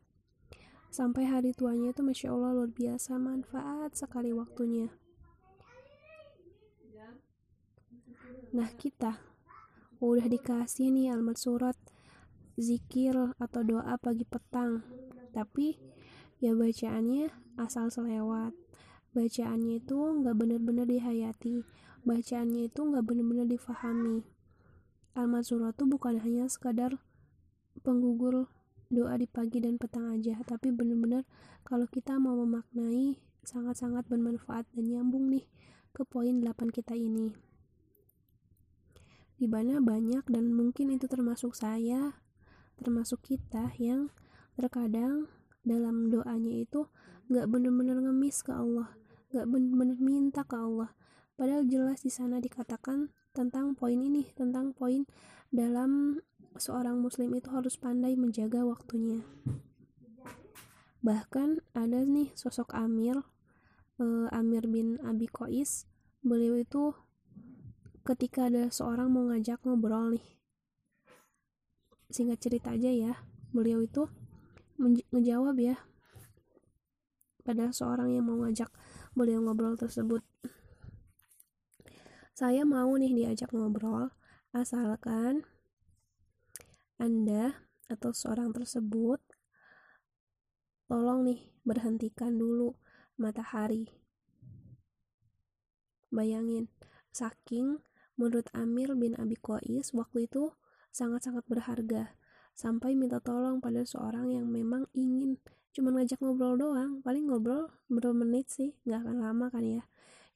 sampai 0.93 1.25
hari 1.25 1.57
tuanya 1.57 1.89
itu 1.89 2.05
masya 2.05 2.29
Allah 2.29 2.53
luar 2.53 2.69
biasa 2.69 3.17
manfaat 3.17 3.97
sekali 3.97 4.29
waktunya. 4.29 4.93
Nah 8.53 8.69
kita 8.77 9.17
udah 9.97 10.29
dikasih 10.29 10.93
nih 10.93 11.09
alamat 11.09 11.41
surat 11.41 11.73
zikir 12.53 13.17
atau 13.41 13.61
doa 13.65 13.97
pagi 13.97 14.21
petang. 14.21 14.85
Tapi 15.33 15.81
ya 16.37 16.53
bacaannya 16.53 17.33
asal 17.57 17.89
selewat. 17.89 18.53
Bacaannya 19.17 19.81
itu 19.81 19.97
nggak 19.97 20.37
bener-bener 20.37 20.85
dihayati. 20.85 21.65
Bacaannya 22.05 22.69
itu 22.69 22.79
nggak 22.85 23.01
bener-bener 23.01 23.49
difahami. 23.49 24.21
Alamat 25.17 25.41
surat 25.49 25.73
itu 25.73 25.89
bukan 25.89 26.21
hanya 26.21 26.45
sekadar 26.45 27.01
penggugur 27.81 28.45
doa 28.93 29.17
di 29.17 29.25
pagi 29.25 29.57
dan 29.57 29.81
petang 29.81 30.13
aja. 30.13 30.37
Tapi 30.45 30.69
bener-bener 30.69 31.25
kalau 31.65 31.89
kita 31.89 32.21
mau 32.21 32.37
memaknai 32.37 33.17
sangat-sangat 33.41 34.05
bermanfaat 34.05 34.69
dan 34.77 34.85
nyambung 34.93 35.33
nih 35.33 35.49
ke 35.91 36.05
poin 36.05 36.37
8 36.37 36.69
kita 36.69 36.93
ini. 36.93 37.33
Di 39.41 39.49
mana 39.49 39.81
banyak 39.81 40.29
dan 40.29 40.53
mungkin 40.53 40.93
itu 40.93 41.09
termasuk 41.09 41.57
saya 41.57 42.21
termasuk 42.77 43.21
kita 43.21 43.73
yang 43.81 44.13
terkadang 44.57 45.29
dalam 45.65 46.13
doanya 46.13 46.53
itu 46.63 46.89
nggak 47.27 47.49
bener-bener 47.49 48.01
ngemis 48.01 48.41
ke 48.41 48.53
Allah 48.53 48.93
nggak 49.33 49.49
bener-bener 49.49 49.97
minta 49.97 50.45
ke 50.45 50.53
Allah. 50.53 50.93
Padahal 51.33 51.65
jelas 51.65 52.05
di 52.05 52.13
sana 52.13 52.37
dikatakan 52.37 53.09
tentang 53.33 53.73
poin 53.73 53.97
ini 53.97 54.29
tentang 54.37 54.77
poin 54.77 55.09
dalam 55.49 56.21
seorang 56.57 57.01
muslim 57.01 57.33
itu 57.33 57.49
harus 57.49 57.77
pandai 57.77 58.13
menjaga 58.13 58.61
waktunya. 58.65 59.25
Bahkan 61.03 61.59
ada 61.75 61.99
nih 62.05 62.31
sosok 62.37 62.71
Amir 62.71 63.19
uh, 63.99 64.27
Amir 64.31 64.65
bin 64.69 65.01
Abi 65.03 65.27
Qais. 65.27 65.85
Beliau 66.23 66.55
itu 66.55 66.95
ketika 68.07 68.47
ada 68.47 68.71
seorang 68.71 69.11
mau 69.11 69.27
ngajak 69.27 69.59
ngobrol 69.67 70.15
nih. 70.15 70.27
Singkat 72.07 72.39
cerita 72.39 72.71
aja 72.71 72.91
ya 72.93 73.13
beliau 73.51 73.83
itu 73.83 74.07
menjawab 75.11 75.59
ya. 75.59 75.75
Pada 77.43 77.75
seorang 77.75 78.15
yang 78.15 78.23
mau 78.23 78.39
ngajak 78.39 78.71
beliau 79.11 79.43
ngobrol 79.43 79.75
tersebut. 79.75 80.23
Saya 82.33 82.63
mau 82.63 82.89
nih 82.95 83.13
diajak 83.13 83.51
ngobrol 83.51 84.09
asalkan 84.55 85.43
anda 87.03 87.67
atau 87.91 88.15
seorang 88.15 88.55
tersebut 88.55 89.19
tolong 90.87 91.27
nih 91.27 91.51
berhentikan 91.67 92.31
dulu 92.39 92.79
matahari. 93.19 93.91
Bayangin 96.07 96.71
saking 97.11 97.83
menurut 98.15 98.47
Amir 98.55 98.95
bin 98.95 99.19
Abi 99.19 99.35
Qais 99.35 99.91
waktu 99.91 100.31
itu 100.31 100.55
sangat-sangat 100.95 101.43
berharga 101.51 102.15
sampai 102.55 102.95
minta 102.95 103.19
tolong 103.19 103.59
pada 103.59 103.83
seorang 103.83 104.31
yang 104.31 104.47
memang 104.47 104.87
ingin 104.95 105.43
cuma 105.75 105.91
ngajak 105.91 106.23
ngobrol 106.23 106.55
doang. 106.55 107.03
Paling 107.03 107.27
ngobrol 107.27 107.67
berapa 107.91 108.15
menit 108.15 108.47
sih? 108.47 108.79
Nggak 108.87 109.03
akan 109.03 109.17
lama 109.19 109.45
kan 109.51 109.63
ya? 109.67 109.83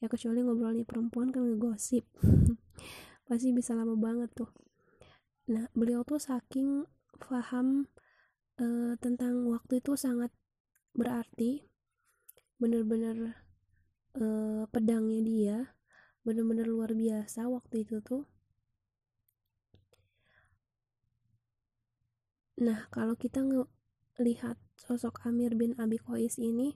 Ya 0.03 0.11
kecuali 0.11 0.43
ngobrolnya 0.43 0.83
perempuan 0.83 1.31
kan 1.31 1.47
ngegosip. 1.47 2.03
Pasti 3.31 3.55
bisa 3.55 3.71
lama 3.71 3.95
banget 3.95 4.35
tuh 4.35 4.51
nah 5.47 5.71
beliau 5.71 6.03
tuh 6.03 6.19
saking 6.19 6.83
paham 7.17 7.87
uh, 8.59 8.93
tentang 8.99 9.47
waktu 9.47 9.79
itu 9.79 9.95
sangat 9.97 10.29
berarti. 10.93 11.65
Bener-bener 12.57 13.37
uh, 14.17 14.65
pedangnya 14.73 15.21
dia 15.21 15.57
bener-bener 16.27 16.67
luar 16.67 16.91
biasa 16.91 17.47
waktu 17.47 17.87
itu 17.87 18.03
tuh. 18.03 18.27
Nah, 22.59 22.91
kalau 22.91 23.15
kita 23.15 23.39
ngelihat 23.47 24.59
sosok 24.75 25.23
Amir 25.23 25.55
bin 25.55 25.71
Abi 25.79 25.95
Qais 26.01 26.35
ini, 26.35 26.75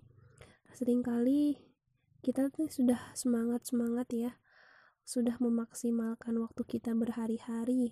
sering 0.71 1.03
kali 1.03 1.59
kita 2.23 2.47
tuh 2.47 2.71
sudah 2.71 3.11
semangat-semangat 3.11 4.07
ya, 4.15 4.31
sudah 5.03 5.35
memaksimalkan 5.41 6.39
waktu 6.39 6.63
kita 6.63 6.95
berhari-hari, 6.95 7.91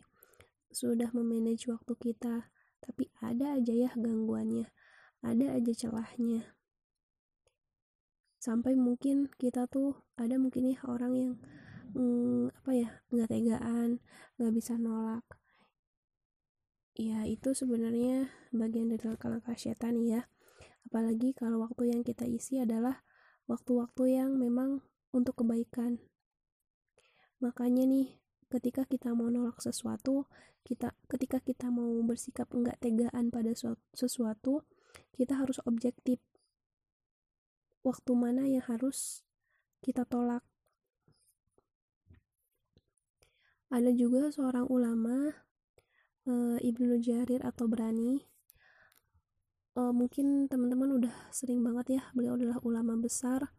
sudah 0.69 1.10
memanage 1.13 1.65
waktu 1.69 1.93
kita, 1.97 2.49
tapi 2.79 3.10
ada 3.19 3.58
aja 3.58 3.73
ya 3.73 3.91
gangguannya, 3.97 4.69
ada 5.25 5.45
aja 5.58 5.73
celahnya. 5.73 6.55
Sampai 8.39 8.79
mungkin 8.79 9.27
kita 9.36 9.67
tuh 9.67 9.99
ada 10.15 10.39
mungkin 10.39 10.71
ya 10.71 10.79
orang 10.88 11.13
yang 11.13 11.34
hmm, 11.91 12.55
apa 12.55 12.71
ya 12.71 12.89
nggak 13.12 13.29
tegaan, 13.29 13.99
nggak 14.39 14.53
bisa 14.55 14.79
nolak. 14.79 15.25
Ya 16.95 17.23
itu 17.27 17.55
sebenarnya 17.55 18.32
bagian 18.51 18.91
dari 18.91 19.03
langkah-langkah 19.03 19.55
setan 19.60 19.99
ya. 20.03 20.27
Apalagi 20.88 21.36
kalau 21.36 21.63
waktu 21.63 21.91
yang 21.95 22.01
kita 22.03 22.27
isi 22.27 22.60
adalah 22.60 23.03
waktu-waktu 23.47 24.19
yang 24.19 24.36
memang 24.39 24.84
untuk 25.12 25.43
kebaikan. 25.43 25.99
Makanya 27.39 27.88
nih 27.88 28.19
ketika 28.49 28.83
kita 28.85 29.13
mau 29.13 29.29
nolak 29.29 29.62
sesuatu 29.62 30.25
kita 30.65 30.91
ketika 31.07 31.39
kita 31.39 31.71
mau 31.71 31.89
bersikap 32.03 32.49
enggak 32.51 32.77
tegaan 32.81 33.31
pada 33.31 33.53
sesuatu 33.93 34.65
kita 35.15 35.35
harus 35.35 35.59
objektif. 35.67 36.23
Waktu 37.83 38.12
mana 38.15 38.47
yang 38.47 38.63
harus 38.67 39.23
kita 39.79 40.03
tolak? 40.03 40.43
Ada 43.69 43.93
juga 43.93 44.33
seorang 44.33 44.65
ulama 44.67 45.31
uh, 46.25 46.57
Ibnu 46.59 46.99
Jarir 46.99 47.43
atau 47.45 47.69
Berani. 47.69 48.25
Uh, 49.77 49.93
mungkin 49.93 50.49
teman-teman 50.49 50.97
udah 50.97 51.15
sering 51.29 51.62
banget 51.62 52.01
ya 52.01 52.03
beliau 52.12 52.35
adalah 52.35 52.57
ulama 52.65 52.97
besar 52.97 53.53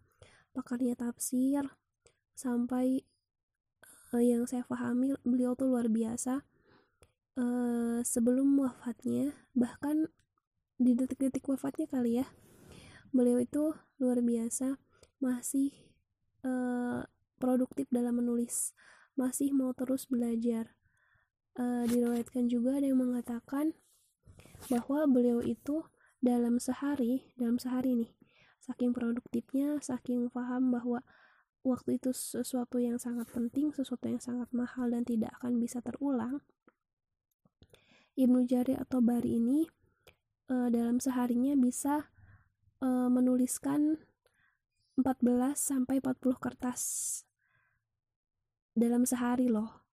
pakarnya 0.50 0.98
tafsir 0.98 1.62
sampai 2.34 3.06
uh, 4.14 4.22
yang 4.22 4.46
saya 4.46 4.66
pahami 4.66 5.14
beliau 5.22 5.54
tuh 5.54 5.70
luar 5.70 5.86
biasa. 5.90 6.42
Uh, 7.38 8.02
sebelum 8.02 8.58
wafatnya 8.58 9.32
bahkan 9.54 10.10
di 10.76 10.98
detik-detik 10.98 11.46
wafatnya 11.46 11.86
kali 11.86 12.18
ya 12.20 12.26
beliau 13.14 13.38
itu 13.38 13.70
luar 14.02 14.18
biasa 14.18 14.76
masih 15.22 15.70
uh, 16.42 17.06
produktif 17.38 17.86
dalam 17.88 18.18
menulis 18.18 18.74
masih 19.14 19.54
mau 19.54 19.74
terus 19.74 20.10
belajar. 20.10 20.74
Uh, 21.58 21.82
diriwayatkan 21.90 22.46
juga 22.46 22.78
ada 22.78 22.86
yang 22.86 23.02
mengatakan 23.02 23.74
bahwa 24.70 25.06
beliau 25.10 25.42
itu 25.42 25.82
dalam 26.22 26.60
sehari 26.60 27.32
dalam 27.34 27.56
sehari 27.56 27.96
nih 27.96 28.12
saking 28.60 28.92
produktifnya 28.92 29.80
saking 29.80 30.28
paham 30.30 30.70
bahwa 30.70 31.00
waktu 31.60 32.00
itu 32.00 32.10
sesuatu 32.16 32.80
yang 32.80 32.96
sangat 32.96 33.28
penting 33.30 33.72
sesuatu 33.76 34.08
yang 34.08 34.22
sangat 34.22 34.48
mahal 34.56 34.88
dan 34.88 35.04
tidak 35.04 35.36
akan 35.40 35.60
bisa 35.60 35.84
terulang 35.84 36.40
Ibnu 38.20 38.44
Jari 38.44 38.76
atau 38.76 39.00
Bari 39.00 39.40
ini 39.40 39.64
uh, 40.50 40.68
dalam 40.68 40.98
seharinya 41.00 41.56
bisa 41.56 42.10
uh, 42.82 43.08
menuliskan 43.08 43.96
14 45.00 45.56
sampai 45.56 46.04
40 46.04 46.36
kertas 46.36 46.82
dalam 48.76 49.08
sehari 49.08 49.48
loh. 49.48 49.86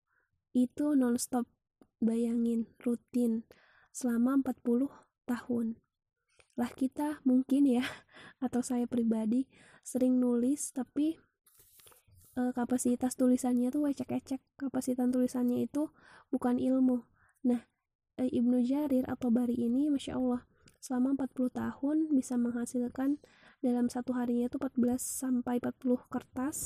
Itu 0.51 0.97
nonstop 0.97 1.47
bayangin 2.03 2.67
rutin 2.81 3.47
selama 3.95 4.41
40 4.43 4.91
tahun. 5.29 5.79
Lah 6.57 6.71
kita 6.73 7.21
mungkin 7.23 7.69
ya 7.69 7.85
atau 8.45 8.65
saya 8.65 8.89
pribadi 8.89 9.45
sering 9.85 10.19
nulis 10.19 10.73
tapi 10.73 11.15
e, 12.37 12.41
kapasitas 12.53 13.17
tulisannya 13.17 13.73
tuh 13.73 13.89
ecek-ecek. 13.89 14.39
Kapasitas 14.61 15.09
tulisannya 15.09 15.65
itu 15.65 15.89
bukan 16.29 16.61
ilmu. 16.61 17.01
Nah 17.49 17.65
e, 18.21 18.29
Ibnu 18.29 18.61
Jarir 18.61 19.09
atau 19.09 19.33
Bari 19.33 19.57
ini 19.57 19.89
Masya 19.89 20.13
Allah 20.15 20.45
selama 20.77 21.17
40 21.17 21.57
tahun 21.57 21.97
bisa 22.13 22.37
menghasilkan 22.37 23.17
dalam 23.65 23.89
satu 23.89 24.13
harinya 24.13 24.45
itu 24.45 24.61
14 24.61 25.01
sampai 25.01 25.57
40 25.57 26.13
kertas 26.13 26.57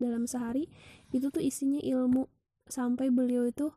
dalam 0.00 0.24
sehari. 0.24 0.72
Itu 1.12 1.28
tuh 1.28 1.44
isinya 1.44 1.78
ilmu. 1.84 2.32
Sampai 2.68 3.12
beliau 3.12 3.44
itu 3.44 3.72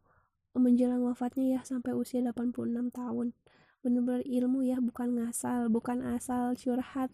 menjelang 0.56 1.04
wafatnya 1.04 1.60
ya 1.60 1.62
sampai 1.64 1.96
usia 1.96 2.24
86 2.24 2.92
tahun. 2.96 3.36
Benar-benar 3.84 4.24
ilmu 4.24 4.64
ya 4.64 4.78
bukan 4.80 5.20
ngasal 5.20 5.68
bukan 5.68 6.06
asal 6.06 6.54
curhat 6.54 7.10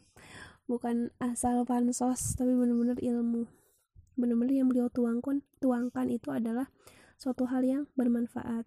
bukan 0.68 1.16
asal 1.24 1.64
pansos 1.64 2.36
tapi 2.36 2.52
benar-benar 2.52 3.00
ilmu 3.00 3.48
benar-benar 4.18 4.54
yang 4.54 4.68
beliau 4.68 4.90
tuangkan 4.90 5.46
tuangkan 5.62 6.10
itu 6.10 6.34
adalah 6.34 6.68
suatu 7.16 7.46
hal 7.48 7.62
yang 7.64 7.84
bermanfaat 7.94 8.66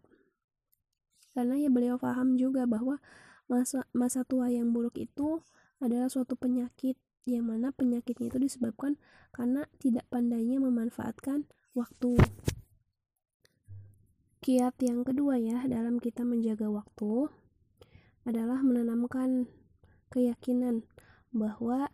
karena 1.35 1.55
ya 1.59 1.71
beliau 1.71 1.99
paham 1.99 2.35
juga 2.39 2.67
bahwa 2.67 2.99
masa 3.47 3.87
masa 3.95 4.23
tua 4.27 4.51
yang 4.51 4.71
buruk 4.71 4.99
itu 4.99 5.43
adalah 5.83 6.07
suatu 6.11 6.35
penyakit 6.39 6.99
yang 7.29 7.47
mana 7.47 7.71
penyakitnya 7.71 8.33
itu 8.33 8.39
disebabkan 8.39 8.99
karena 9.31 9.67
tidak 9.79 10.07
pandainya 10.11 10.59
memanfaatkan 10.59 11.47
waktu. 11.77 12.19
Kiat 14.41 14.75
yang 14.81 15.05
kedua 15.05 15.37
ya 15.37 15.69
dalam 15.69 16.01
kita 16.01 16.25
menjaga 16.25 16.73
waktu 16.73 17.29
adalah 18.25 18.65
menanamkan 18.65 19.47
keyakinan 20.09 20.83
bahwa 21.31 21.93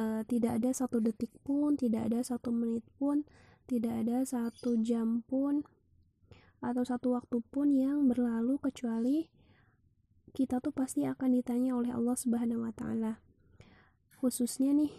uh, 0.00 0.20
tidak 0.24 0.56
ada 0.64 0.72
satu 0.72 1.04
detik 1.04 1.30
pun, 1.44 1.76
tidak 1.76 2.08
ada 2.08 2.24
satu 2.24 2.48
menit 2.48 2.82
pun, 2.96 3.28
tidak 3.68 4.00
ada 4.02 4.24
satu 4.24 4.80
jam 4.80 5.20
pun 5.28 5.68
atau 6.60 6.84
satu 6.84 7.16
waktu 7.16 7.40
pun 7.48 7.72
yang 7.72 8.08
berlalu 8.08 8.60
kecuali 8.60 9.32
kita 10.30 10.60
tuh 10.60 10.70
pasti 10.70 11.08
akan 11.08 11.40
ditanya 11.40 11.74
oleh 11.74 11.90
Allah 11.90 12.16
Subhanahu 12.16 12.64
wa 12.64 12.72
taala. 12.72 13.18
Khususnya 14.20 14.76
nih 14.76 14.92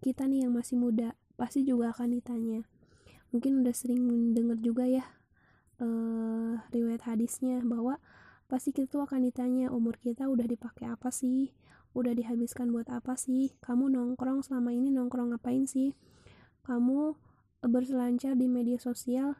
kita 0.00 0.26
nih 0.26 0.48
yang 0.48 0.52
masih 0.56 0.80
muda 0.80 1.14
pasti 1.36 1.62
juga 1.62 1.92
akan 1.94 2.16
ditanya. 2.18 2.64
Mungkin 3.30 3.62
udah 3.62 3.74
sering 3.74 4.02
mendengar 4.06 4.58
juga 4.62 4.86
ya 4.86 5.04
uh, 5.82 6.58
riwayat 6.70 7.06
hadisnya 7.06 7.62
bahwa 7.62 7.98
pasti 8.46 8.70
kita 8.70 8.86
tuh 8.90 9.02
akan 9.06 9.26
ditanya 9.26 9.70
umur 9.70 9.98
kita 9.98 10.26
udah 10.26 10.46
dipakai 10.46 10.90
apa 10.90 11.10
sih? 11.10 11.50
Udah 11.94 12.10
dihabiskan 12.10 12.74
buat 12.74 12.90
apa 12.90 13.14
sih? 13.14 13.54
Kamu 13.62 13.86
nongkrong 13.86 14.42
selama 14.42 14.74
ini 14.74 14.90
nongkrong 14.90 15.30
ngapain 15.30 15.62
sih? 15.70 15.94
Kamu 16.66 17.14
berselancar 17.62 18.34
di 18.34 18.50
media 18.50 18.76
sosial 18.82 19.38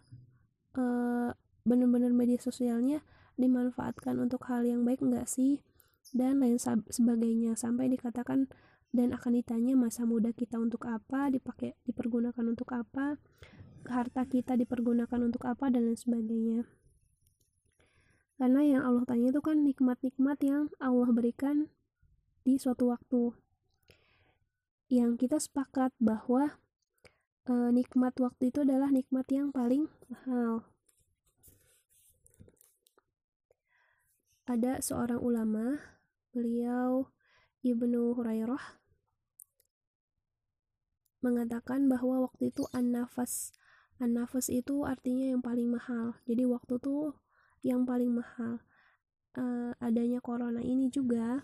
uh, 0.79 1.35
bener-bener 1.67 2.15
media 2.15 2.39
sosialnya 2.39 3.03
dimanfaatkan 3.35 4.17
untuk 4.23 4.47
hal 4.47 4.63
yang 4.63 4.87
baik 4.87 5.03
enggak 5.03 5.27
sih? 5.27 5.67
Dan 6.15 6.39
lain 6.39 6.63
sebagainya. 6.63 7.59
Sampai 7.59 7.91
dikatakan 7.91 8.47
dan 8.95 9.11
akan 9.11 9.35
ditanya 9.35 9.75
masa 9.75 10.07
muda 10.07 10.31
kita 10.31 10.63
untuk 10.63 10.87
apa? 10.87 11.35
Dipakai 11.35 11.75
dipergunakan 11.91 12.45
untuk 12.47 12.71
apa? 12.71 13.19
Harta 13.91 14.23
kita 14.31 14.55
dipergunakan 14.55 15.19
untuk 15.27 15.43
apa? 15.51 15.75
Dan 15.75 15.91
lain 15.91 15.99
sebagainya. 15.99 16.71
Karena 18.39 18.63
yang 18.63 18.83
Allah 18.87 19.03
tanya 19.07 19.35
itu 19.35 19.43
kan 19.43 19.67
nikmat-nikmat 19.67 20.39
yang 20.47 20.71
Allah 20.79 21.11
berikan 21.11 21.71
di 22.45 22.61
suatu 22.61 22.93
waktu 22.93 23.33
yang 24.93 25.17
kita 25.17 25.41
sepakat 25.41 25.91
bahwa 25.97 26.61
e, 27.49 27.53
nikmat 27.73 28.13
waktu 28.21 28.53
itu 28.53 28.63
adalah 28.63 28.93
nikmat 28.93 29.25
yang 29.33 29.49
paling 29.49 29.89
mahal 30.13 30.69
ada 34.45 34.77
seorang 34.85 35.21
ulama, 35.25 35.81
beliau 36.37 37.09
Ibnu 37.65 38.13
Hurairah 38.13 38.77
mengatakan 41.25 41.89
bahwa 41.89 42.29
waktu 42.29 42.53
itu 42.53 42.69
an-nafas. 42.77 43.57
An-nafas 43.97 44.53
itu 44.53 44.85
artinya 44.85 45.33
yang 45.33 45.41
paling 45.41 45.73
mahal. 45.73 46.21
Jadi 46.29 46.45
waktu 46.45 46.77
itu 46.77 47.17
yang 47.65 47.89
paling 47.89 48.13
mahal. 48.13 48.61
Uh, 49.35 49.73
adanya 49.81 50.21
corona 50.21 50.61
ini 50.61 50.93
juga 50.93 51.43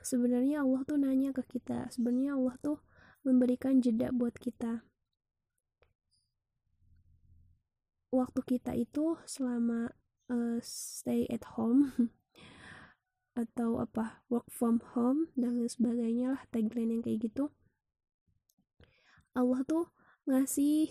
sebenarnya 0.00 0.64
Allah 0.64 0.82
tuh 0.86 0.98
nanya 1.00 1.30
ke 1.34 1.44
kita. 1.46 1.90
Sebenarnya 1.92 2.36
Allah 2.36 2.56
tuh 2.60 2.78
memberikan 3.26 3.78
jeda 3.84 4.10
buat 4.10 4.36
kita. 4.36 4.84
Waktu 8.10 8.40
kita 8.42 8.74
itu 8.74 9.20
selama 9.22 9.94
uh, 10.30 10.58
stay 10.62 11.26
at 11.30 11.58
home 11.58 11.94
atau 13.38 13.78
apa 13.82 14.22
work 14.30 14.46
from 14.50 14.82
home 14.94 15.30
dan 15.38 15.58
lain 15.58 15.70
sebagainya 15.70 16.38
lah 16.38 16.42
tagline 16.50 16.98
yang 16.98 17.02
kayak 17.02 17.30
gitu 17.30 17.54
Allah 19.32 19.62
tuh 19.62 19.94
ngasih 20.26 20.90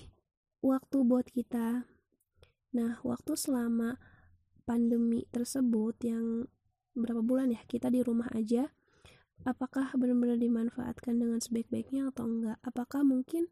waktu 0.64 0.98
buat 1.04 1.28
kita 1.28 1.84
nah 2.72 3.02
waktu 3.04 3.34
selama 3.36 4.00
pandemi 4.64 5.26
tersebut 5.34 5.98
yang 6.06 6.48
berapa 6.98 7.22
bulan 7.22 7.54
ya 7.54 7.62
kita 7.70 7.92
di 7.94 8.02
rumah 8.02 8.30
aja 8.34 8.70
apakah 9.48 9.94
benar-benar 9.96 10.36
dimanfaatkan 10.36 11.16
dengan 11.16 11.40
sebaik-baiknya 11.40 12.12
atau 12.12 12.28
enggak 12.28 12.58
apakah 12.66 13.06
mungkin 13.06 13.48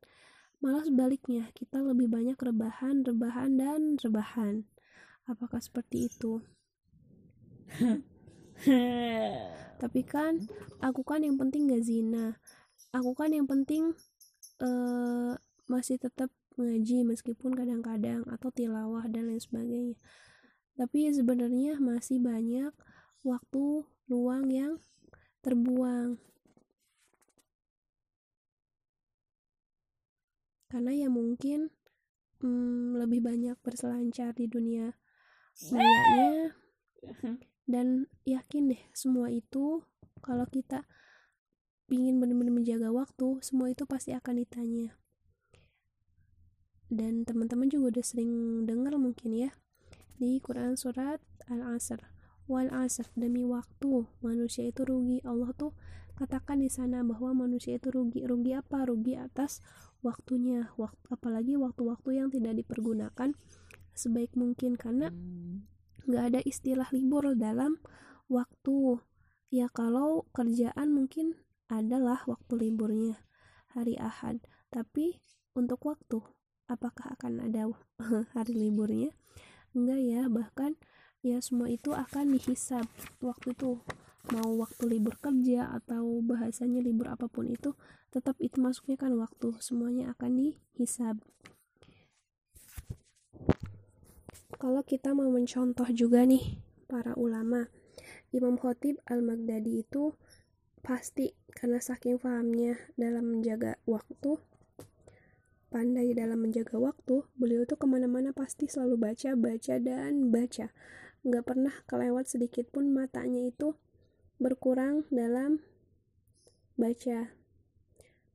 malah 0.57 0.83
sebaliknya 0.83 1.47
kita 1.53 1.79
lebih 1.79 2.09
banyak 2.09 2.35
rebahan 2.35 3.05
rebahan 3.05 3.55
dan 3.55 3.95
rebahan 4.01 4.67
Apakah 5.27 5.59
seperti 5.59 6.07
itu? 6.07 6.39
Tapi 9.83 10.01
kan 10.07 10.39
aku 10.79 11.03
kan 11.03 11.19
yang 11.19 11.35
penting 11.35 11.67
gak 11.67 11.83
zina. 11.83 12.39
Aku 12.95 13.11
kan 13.11 13.35
yang 13.35 13.43
penting 13.43 13.91
uh, 14.63 15.35
masih 15.67 15.99
tetap 15.99 16.31
ngaji 16.55 17.03
meskipun 17.03 17.59
kadang-kadang 17.59 18.23
atau 18.31 18.47
tilawah 18.55 19.03
dan 19.11 19.27
lain 19.27 19.43
sebagainya. 19.43 19.99
Tapi 20.79 21.11
sebenarnya 21.11 21.75
masih 21.83 22.23
banyak 22.23 22.71
waktu 23.25 23.85
luang 24.09 24.49
yang 24.51 24.81
terbuang. 25.41 26.19
Karena 30.67 30.91
ya 30.91 31.07
mungkin 31.07 31.71
hmm, 32.43 32.97
lebih 32.99 33.23
banyak 33.23 33.57
berselancar 33.63 34.35
di 34.35 34.45
dunia 34.45 34.93
layaknya 35.73 36.53
dan 37.65 38.05
yakin 38.23 38.71
deh 38.71 38.81
semua 38.93 39.33
itu 39.33 39.81
kalau 40.21 40.45
kita 40.45 40.85
ingin 41.89 42.21
benar-benar 42.21 42.53
menjaga 42.53 42.89
waktu 42.93 43.41
semua 43.41 43.73
itu 43.73 43.89
pasti 43.89 44.13
akan 44.13 44.43
ditanya 44.43 44.93
dan 46.87 47.27
teman-teman 47.27 47.67
juga 47.67 47.97
udah 47.97 48.05
sering 48.05 48.63
dengar 48.63 48.95
mungkin 48.95 49.33
ya 49.35 49.51
di 50.15 50.39
Quran 50.39 50.79
surat 50.79 51.19
Al-Asr 51.49 52.16
wal 52.47 52.71
asr 52.71 53.05
demi 53.13 53.43
waktu. 53.43 54.07
Manusia 54.23 54.71
itu 54.71 54.87
rugi. 54.87 55.19
Allah 55.27 55.51
tuh 55.53 55.75
katakan 56.17 56.63
di 56.63 56.71
sana 56.71 57.03
bahwa 57.03 57.45
manusia 57.45 57.77
itu 57.77 57.91
rugi. 57.91 58.23
Rugi 58.23 58.55
apa? 58.55 58.87
Rugi 58.87 59.19
atas 59.19 59.59
waktunya. 60.01 60.71
Waktu 60.79 61.05
apalagi 61.11 61.59
waktu-waktu 61.59 62.09
yang 62.23 62.27
tidak 62.31 62.57
dipergunakan 62.63 63.35
sebaik 63.93 64.33
mungkin. 64.33 64.79
Karena 64.79 65.11
hmm. 65.11 65.67
nggak 66.07 66.23
ada 66.33 66.39
istilah 66.47 66.87
libur 66.95 67.35
dalam 67.35 67.77
waktu. 68.31 69.03
Ya 69.47 69.71
kalau 69.71 70.27
kerjaan 70.35 70.91
mungkin 70.91 71.39
adalah 71.67 72.23
waktu 72.27 72.67
liburnya 72.67 73.19
hari 73.75 73.99
Ahad. 73.99 74.39
Tapi 74.71 75.19
untuk 75.55 75.83
waktu 75.87 76.23
apakah 76.67 77.15
akan 77.19 77.47
ada 77.51 77.67
hari 78.35 78.55
liburnya? 78.55 79.11
Enggak 79.75 79.99
ya. 79.99 80.21
Bahkan 80.31 80.79
ya 81.27 81.39
semua 81.43 81.67
itu 81.67 81.91
akan 81.91 82.31
dihisap. 82.35 82.87
Waktu 83.19 83.51
itu 83.51 83.83
mau 84.31 84.49
waktu 84.59 84.83
libur 84.87 85.19
kerja 85.19 85.71
atau 85.75 86.23
bahasanya 86.23 86.79
libur 86.79 87.11
apa 87.11 87.27
pun 87.27 87.47
itu 87.51 87.75
tetap 88.11 88.39
itu 88.39 88.63
masuknya 88.63 88.95
kan 88.95 89.11
waktu. 89.19 89.55
Semuanya 89.59 90.15
akan 90.15 90.31
dihisap. 90.39 91.19
Kalau 94.57 94.81
kita 94.81 95.11
mau 95.11 95.29
mencontoh 95.29 95.85
juga 95.91 96.23
nih 96.23 96.63
para 96.87 97.13
ulama. 97.13 97.69
Imam 98.35 98.59
Khotib 98.59 98.99
Al-Maghdadi 99.07 99.87
itu 99.87 100.11
pasti 100.83 101.35
karena 101.51 101.83
saking 101.83 102.19
pahamnya 102.19 102.79
dalam 102.95 103.37
menjaga 103.37 103.75
waktu 103.83 104.39
pandai 105.67 106.15
dalam 106.15 106.39
menjaga 106.39 106.79
waktu 106.79 107.27
beliau 107.35 107.67
tuh 107.67 107.75
ke 107.75 107.85
mana-mana 107.85 108.31
pasti 108.31 108.71
selalu 108.71 109.11
baca 109.11 109.35
baca 109.35 109.75
dan 109.83 110.31
baca 110.31 110.71
nggak 111.25 111.45
pernah 111.45 111.73
kelewat 111.89 112.29
sedikit 112.29 112.69
pun 112.69 112.93
matanya 112.93 113.41
itu 113.45 113.73
berkurang 114.37 115.09
dalam 115.09 115.65
baca 116.77 117.33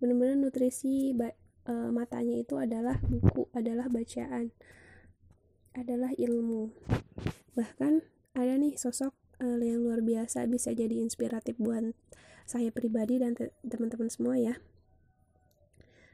benar-benar 0.03 0.35
nutrisi 0.35 1.15
uh, 1.15 1.91
matanya 1.95 2.35
itu 2.35 2.59
adalah 2.59 2.99
buku 3.07 3.47
adalah 3.55 3.87
bacaan 3.87 4.51
adalah 5.73 6.13
ilmu. 6.19 6.73
Bahkan 7.57 8.05
ada 8.37 8.55
nih 8.61 8.77
sosok 8.77 9.15
uh, 9.41 9.57
yang 9.61 9.85
luar 9.85 10.05
biasa 10.05 10.45
bisa 10.49 10.73
jadi 10.77 11.01
inspiratif 11.01 11.57
buat 11.57 11.97
saya 12.45 12.69
pribadi 12.75 13.23
dan 13.23 13.39
teman-teman 13.65 14.11
semua 14.13 14.37
ya. 14.37 14.61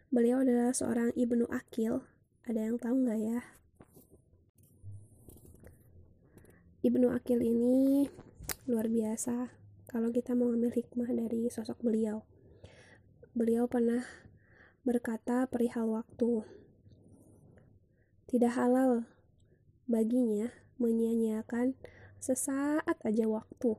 Beliau 0.08 0.40
adalah 0.44 0.72
seorang 0.72 1.12
Ibnu 1.18 1.50
Akil. 1.50 2.00
Ada 2.48 2.70
yang 2.70 2.76
tahu 2.80 3.04
nggak 3.04 3.20
ya? 3.20 3.40
Ibnu 6.88 7.12
Akil 7.12 7.44
ini 7.44 8.08
luar 8.64 8.88
biasa 8.88 9.52
kalau 9.92 10.08
kita 10.08 10.32
mau 10.32 10.48
ambil 10.48 10.72
hikmah 10.72 11.12
dari 11.12 11.44
sosok 11.52 11.84
beliau. 11.84 12.24
Beliau 13.36 13.68
pernah 13.68 14.08
berkata 14.88 15.44
perihal 15.52 15.92
waktu. 15.92 16.48
Tidak 18.24 18.48
halal 18.56 19.04
baginya 19.84 20.48
menyia-nyiakan 20.80 21.76
sesaat 22.24 22.96
aja 23.04 23.28
waktu 23.28 23.76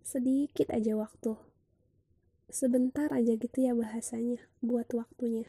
sedikit 0.00 0.72
aja 0.72 0.96
waktu 0.96 1.36
sebentar 2.48 3.12
aja 3.12 3.36
gitu 3.36 3.60
ya 3.60 3.76
bahasanya 3.76 4.40
buat 4.64 4.88
waktunya 4.96 5.44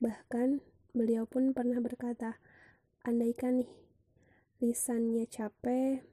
bahkan 0.00 0.64
beliau 0.96 1.26
pun 1.26 1.50
pernah 1.50 1.82
berkata 1.82 2.38
andaikan 3.08 3.64
nih 3.64 3.72
lisannya 4.60 5.24
capek 5.24 6.04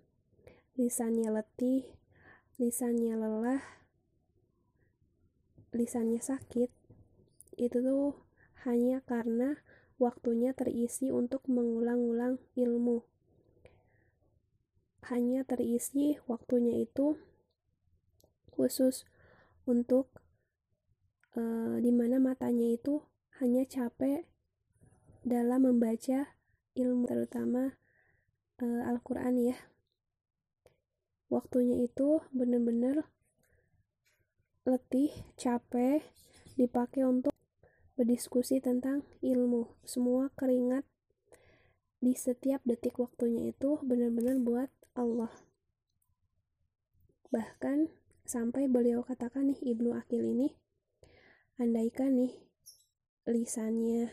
lisannya 0.79 1.27
letih 1.27 1.91
lisannya 2.55 3.19
lelah 3.19 3.60
lisannya 5.75 6.23
sakit 6.23 6.71
itu 7.60 7.77
tuh 7.84 8.15
hanya 8.63 9.03
karena 9.03 9.60
waktunya 9.95 10.51
terisi 10.51 11.08
untuk 11.12 11.43
mengulang-ulang 11.47 12.39
ilmu. 12.60 13.08
Hanya 15.08 15.45
terisi 15.45 16.17
waktunya 16.25 16.81
itu 16.84 17.15
khusus 18.51 19.05
untuk 19.69 20.10
uh, 21.38 21.77
di 21.79 21.91
mana 21.93 22.17
matanya 22.17 22.73
itu 22.73 23.05
hanya 23.39 23.67
capek 23.67 24.25
dalam 25.21 25.67
membaca 25.67 26.35
ilmu 26.76 27.08
terutama 27.08 27.76
uh, 28.62 28.84
Al-Quran 28.92 29.36
ya 29.40 29.58
waktunya 31.32 31.82
itu 31.84 32.22
benar-benar 32.32 33.10
letih, 34.66 35.14
capek, 35.38 36.02
dipakai 36.58 37.06
untuk 37.06 37.34
berdiskusi 37.94 38.58
tentang 38.60 39.06
ilmu. 39.22 39.70
Semua 39.86 40.34
keringat 40.34 40.82
di 42.02 42.18
setiap 42.18 42.66
detik 42.66 42.98
waktunya 42.98 43.54
itu 43.54 43.78
benar-benar 43.86 44.42
buat 44.42 44.70
Allah. 44.98 45.32
Bahkan 47.30 47.94
sampai 48.26 48.66
beliau 48.66 49.06
katakan 49.06 49.54
nih 49.54 49.76
Ibnu 49.76 49.94
Akil 49.94 50.26
ini, 50.26 50.50
andaikan 51.62 52.18
nih 52.18 52.34
lisannya 53.30 54.10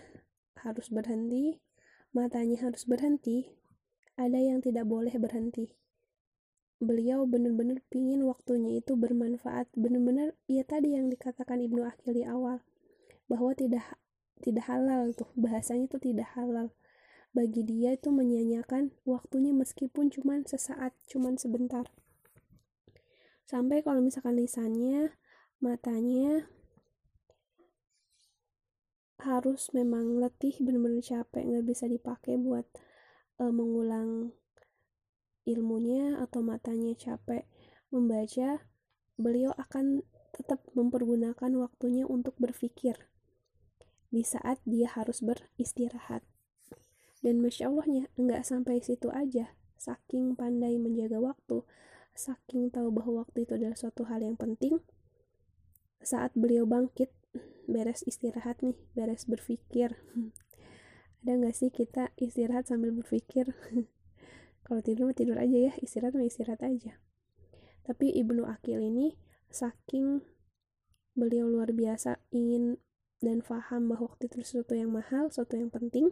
harus 0.60 0.92
berhenti, 0.92 1.60
matanya 2.12 2.60
harus 2.60 2.84
berhenti, 2.84 3.48
ada 4.20 4.36
yang 4.36 4.60
tidak 4.60 4.84
boleh 4.84 5.12
berhenti. 5.16 5.72
Beliau 6.82 7.24
benar-benar 7.24 7.80
pingin 7.88 8.26
waktunya 8.28 8.78
itu 8.78 8.98
bermanfaat, 8.98 9.70
benar-benar 9.72 10.36
ya 10.44 10.66
tadi 10.66 10.98
yang 10.98 11.08
dikatakan 11.08 11.62
Ibnu 11.62 11.86
Akil 11.88 12.12
di 12.12 12.24
awal 12.26 12.60
bahwa 13.30 13.56
tidak 13.56 13.96
tidak 14.42 14.66
halal 14.66 15.14
tuh. 15.14 15.30
Bahasanya 15.38 15.86
itu 15.88 15.98
tidak 16.02 16.34
halal. 16.34 16.74
Bagi 17.32 17.64
dia 17.64 17.96
itu 17.96 18.12
menyanyikan 18.12 18.92
waktunya 19.08 19.56
meskipun 19.56 20.12
cuman 20.12 20.44
sesaat 20.44 20.92
cuman 21.08 21.40
sebentar. 21.40 21.88
Sampai 23.48 23.80
kalau 23.80 24.04
misalkan 24.04 24.36
lisannya 24.36 25.16
matanya 25.62 26.50
harus 29.22 29.70
memang 29.70 30.18
letih 30.18 30.58
benar-benar 30.58 31.02
capek 31.02 31.42
nggak 31.46 31.66
bisa 31.66 31.86
dipakai 31.86 32.38
buat 32.38 32.66
uh, 33.38 33.52
mengulang 33.54 34.34
ilmunya 35.46 36.22
atau 36.22 36.42
matanya 36.42 36.94
capek 36.94 37.46
membaca 37.90 38.62
beliau 39.18 39.52
akan 39.58 40.02
tetap 40.32 40.64
mempergunakan 40.72 41.52
waktunya 41.60 42.08
untuk 42.08 42.32
berpikir 42.40 42.96
di 44.12 44.24
saat 44.24 44.60
dia 44.68 44.92
harus 44.92 45.24
beristirahat. 45.24 46.20
Dan 47.24 47.40
masya 47.40 47.72
Allahnya 47.72 48.12
nggak 48.20 48.44
sampai 48.44 48.84
situ 48.84 49.08
aja, 49.08 49.56
saking 49.80 50.36
pandai 50.36 50.76
menjaga 50.76 51.16
waktu, 51.22 51.64
saking 52.12 52.68
tahu 52.68 52.92
bahwa 52.92 53.24
waktu 53.24 53.48
itu 53.48 53.56
adalah 53.56 53.78
suatu 53.78 54.04
hal 54.04 54.20
yang 54.20 54.36
penting. 54.36 54.84
Saat 56.02 56.34
beliau 56.34 56.66
bangkit, 56.66 57.08
beres 57.70 58.02
istirahat 58.06 58.62
nih, 58.62 58.78
beres 58.94 59.26
berpikir. 59.28 59.98
Ada 61.22 61.38
nggak 61.38 61.54
sih 61.54 61.70
kita 61.70 62.10
istirahat 62.18 62.66
sambil 62.66 62.90
berpikir? 62.90 63.54
Kalau 64.66 64.80
tidur 64.82 65.10
mah 65.10 65.16
tidur 65.16 65.38
aja 65.38 65.70
ya, 65.70 65.72
istirahat 65.78 66.14
mah 66.18 66.26
istirahat 66.26 66.62
aja. 66.66 66.98
Tapi 67.82 68.14
Ibnu 68.14 68.46
Akil 68.46 68.78
ini 68.78 69.18
saking 69.50 70.22
beliau 71.12 71.50
luar 71.50 71.74
biasa 71.76 72.22
ingin 72.32 72.80
dan 73.22 73.38
paham 73.44 73.86
bahwa 73.86 74.10
waktu 74.10 74.26
itu 74.26 74.42
sesuatu 74.42 74.74
yang 74.74 74.90
mahal, 74.90 75.30
sesuatu 75.30 75.54
yang 75.54 75.70
penting. 75.70 76.10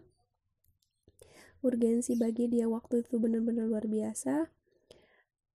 Urgensi 1.61 2.17
bagi 2.17 2.47
dia 2.49 2.71
waktu 2.71 3.03
itu 3.03 3.19
benar-benar 3.19 3.67
luar 3.67 3.85
biasa. 3.91 4.49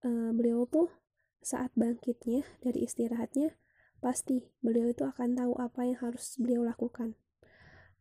Uh, 0.04 0.30
beliau 0.36 0.68
tuh 0.68 0.92
saat 1.40 1.72
bangkitnya 1.74 2.44
dari 2.60 2.84
istirahatnya, 2.84 3.56
pasti 4.00 4.48
beliau 4.62 4.90
itu 4.90 5.02
akan 5.04 5.36
tahu 5.36 5.52
apa 5.58 5.86
yang 5.86 5.98
harus 6.00 6.36
beliau 6.40 6.62
lakukan. 6.64 7.16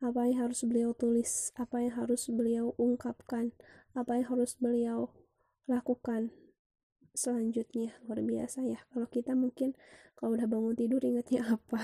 Apa 0.03 0.27
yang 0.27 0.47
harus 0.47 0.61
beliau 0.67 0.91
tulis, 0.91 1.55
apa 1.55 1.81
yang 1.81 1.95
harus 1.95 2.27
beliau 2.27 2.75
ungkapkan, 2.75 3.55
apa 3.95 4.19
yang 4.19 4.27
harus 4.35 4.59
beliau 4.59 5.15
lakukan 5.65 6.35
selanjutnya. 7.15 7.95
Luar 8.05 8.19
biasa 8.21 8.67
ya. 8.67 8.83
Kalau 8.91 9.07
kita 9.07 9.33
mungkin 9.33 9.73
kalau 10.19 10.35
udah 10.35 10.45
bangun 10.45 10.75
tidur 10.75 10.99
ingatnya 11.01 11.47
apa? 11.47 11.79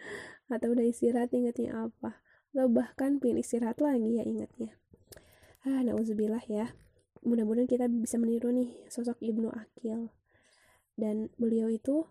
Atau 0.52 0.72
udah 0.72 0.84
istirahat 0.88 1.30
ingatnya 1.36 1.88
apa? 1.88 2.24
Atau 2.50 2.72
bahkan 2.72 3.20
pengen 3.22 3.44
istirahat 3.44 3.78
lagi 3.78 4.18
ya 4.18 4.24
ingatnya 4.26 4.80
ah 5.64 5.80
nauzubillah 5.84 6.44
ya. 6.48 6.72
Mudah-mudahan 7.20 7.68
kita 7.68 7.84
bisa 7.88 8.16
meniru 8.16 8.48
nih 8.48 8.80
sosok 8.88 9.20
Ibnu 9.20 9.52
Akil. 9.52 10.08
Dan 10.96 11.28
beliau 11.36 11.68
itu 11.68 12.08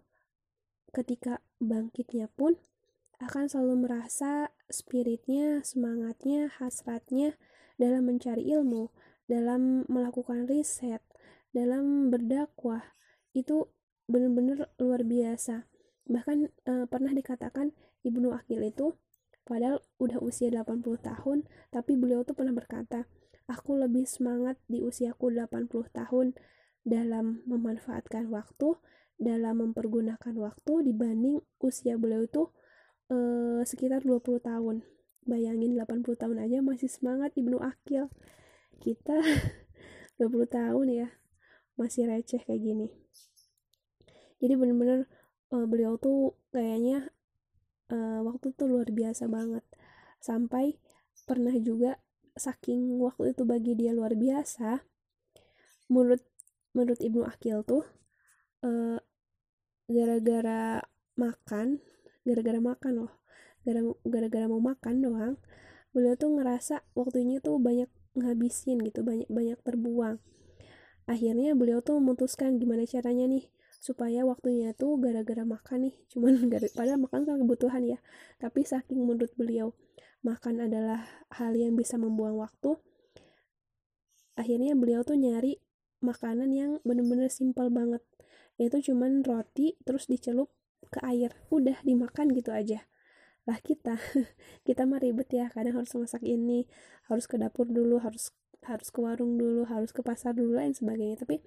ketika 0.91 1.43
bangkitnya 1.62 2.30
pun 2.34 2.58
akan 3.19 3.52
selalu 3.52 3.89
merasa 3.89 4.54
spiritnya, 4.71 5.60
semangatnya, 5.62 6.47
hasratnya 6.56 7.36
dalam 7.75 8.08
mencari 8.08 8.47
ilmu, 8.47 8.91
dalam 9.28 9.84
melakukan 9.91 10.47
riset, 10.47 11.04
dalam 11.52 12.08
berdakwah 12.08 12.95
itu 13.36 13.67
benar-benar 14.08 14.71
luar 14.80 15.04
biasa. 15.04 15.67
Bahkan 16.10 16.38
e, 16.47 16.73
pernah 16.89 17.12
dikatakan 17.13 17.75
Ibnu 18.02 18.32
Akil 18.32 18.63
itu 18.63 18.95
padahal 19.43 19.82
udah 19.97 20.21
usia 20.21 20.54
80 20.54 20.82
tahun 21.02 21.38
tapi 21.73 21.97
beliau 21.97 22.21
tuh 22.21 22.38
pernah 22.38 22.54
berkata 22.54 23.10
aku 23.49 23.82
lebih 23.82 24.06
semangat 24.06 24.62
di 24.69 24.86
usiaku 24.86 25.34
80 25.34 25.89
tahun 25.89 26.38
dalam 26.86 27.41
memanfaatkan 27.49 28.30
waktu 28.30 28.78
dalam 29.19 29.60
mempergunakan 29.60 30.34
waktu 30.39 30.88
dibanding 30.88 31.43
usia 31.60 31.99
beliau 31.99 32.23
itu 32.23 32.47
eh, 33.12 33.62
sekitar 33.67 34.08
20 34.08 34.39
tahun. 34.39 34.88
Bayangin 35.27 35.75
80 35.75 36.15
tahun 36.15 36.38
aja 36.41 36.63
masih 36.63 36.88
semangat 36.88 37.36
Ibnu 37.36 37.60
Akil. 37.60 38.08
Kita 38.79 39.19
20 40.19 40.47
tahun 40.47 40.88
ya 40.88 41.08
masih 41.75 42.08
receh 42.08 42.41
kayak 42.41 42.63
gini. 42.63 42.88
Jadi 44.39 44.55
bener-bener 44.55 45.08
uh, 45.51 45.67
beliau 45.67 45.99
tuh 45.99 46.39
kayaknya 46.55 47.12
uh, 47.91 48.23
waktu 48.23 48.55
itu 48.55 48.63
luar 48.67 48.88
biasa 48.88 49.27
banget. 49.27 49.63
Sampai 50.23 50.79
pernah 51.27 51.53
juga 51.60 51.99
saking 52.39 52.99
waktu 53.03 53.36
itu 53.36 53.43
bagi 53.43 53.75
dia 53.75 53.91
luar 53.91 54.15
biasa 54.15 54.79
menurut 55.91 56.23
menurut 56.71 56.99
Ibnu 57.03 57.27
Akil 57.27 57.67
tuh 57.67 57.84
gara 58.60 58.99
gara-gara 59.89 60.86
makan 61.17 61.82
gara-gara 62.23 62.62
makan 62.62 62.91
loh. 63.04 63.12
Gara-gara 64.06 64.45
mau 64.47 64.62
makan 64.62 64.95
doang 65.04 65.36
beliau 65.89 66.13
tuh 66.13 66.30
ngerasa 66.38 66.86
waktunya 66.93 67.41
tuh 67.41 67.58
banyak 67.58 67.89
ngabisin 68.13 68.78
gitu 68.86 69.02
banyak 69.02 69.25
banyak 69.30 69.58
terbuang. 69.65 70.21
Akhirnya 71.10 71.58
beliau 71.58 71.82
tuh 71.82 71.97
memutuskan 71.97 72.62
gimana 72.62 72.86
caranya 72.86 73.25
nih 73.25 73.49
supaya 73.82 74.28
waktunya 74.28 74.78
tuh 74.78 75.02
gara-gara 75.02 75.41
makan 75.41 75.89
nih. 75.89 75.95
Cuman 76.13 76.38
gara 76.54 76.67
padahal 76.69 77.02
makan 77.02 77.25
kan 77.25 77.38
kebutuhan 77.41 77.84
ya. 77.86 77.97
Tapi 78.38 78.62
saking 78.65 79.02
menurut 79.02 79.34
beliau 79.34 79.73
makan 80.21 80.69
adalah 80.69 81.02
hal 81.34 81.58
yang 81.58 81.73
bisa 81.73 81.97
membuang 81.97 82.38
waktu. 82.38 82.78
Akhirnya 84.38 84.78
beliau 84.78 85.02
tuh 85.02 85.17
nyari 85.17 85.58
makanan 85.99 86.54
yang 86.56 86.71
bener-bener 86.88 87.28
simpel 87.28 87.67
banget 87.67 87.99
yaitu 88.60 88.91
cuman 88.91 89.24
roti 89.24 89.80
terus 89.88 90.12
dicelup 90.12 90.52
ke 90.91 91.00
air. 91.08 91.32
Udah 91.48 91.80
dimakan 91.88 92.36
gitu 92.36 92.52
aja. 92.52 92.84
Lah 93.48 93.58
kita 93.63 93.95
kita 94.67 94.84
mah 94.84 95.00
ribet 95.00 95.32
ya. 95.32 95.48
Kadang 95.48 95.80
harus 95.80 95.95
masak 95.95 96.22
ini 96.28 96.67
harus 97.08 97.26
ke 97.26 97.39
dapur 97.39 97.65
dulu 97.65 98.04
harus 98.04 98.36
harus 98.67 98.91
ke 98.91 99.00
warung 99.00 99.39
dulu 99.39 99.63
harus 99.63 99.95
ke 99.95 100.04
pasar 100.04 100.36
dulu 100.36 100.60
lain 100.60 100.76
sebagainya. 100.76 101.24
Tapi 101.24 101.39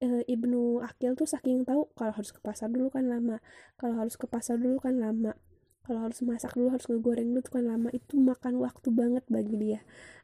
e, 0.00 0.24
Ibnu 0.24 0.80
Akil 0.80 1.12
tuh 1.14 1.28
saking 1.28 1.68
tahu 1.68 1.92
kalau 1.92 2.16
harus 2.16 2.32
ke 2.32 2.40
pasar 2.40 2.72
dulu 2.72 2.88
kan 2.88 3.04
lama. 3.04 3.44
Kalau 3.76 4.00
harus 4.00 4.16
ke 4.16 4.24
pasar 4.24 4.56
dulu 4.56 4.80
kan 4.80 4.96
lama. 4.96 5.36
Kalau 5.84 6.00
harus 6.00 6.24
masak 6.24 6.56
dulu 6.56 6.72
harus 6.72 6.88
ngegoreng 6.88 7.36
dulu 7.36 7.44
kan 7.44 7.68
lama. 7.68 7.92
Itu 7.92 8.16
makan 8.16 8.56
waktu 8.64 8.88
banget 8.88 9.28
bagi 9.28 9.60
dia. 9.60 9.80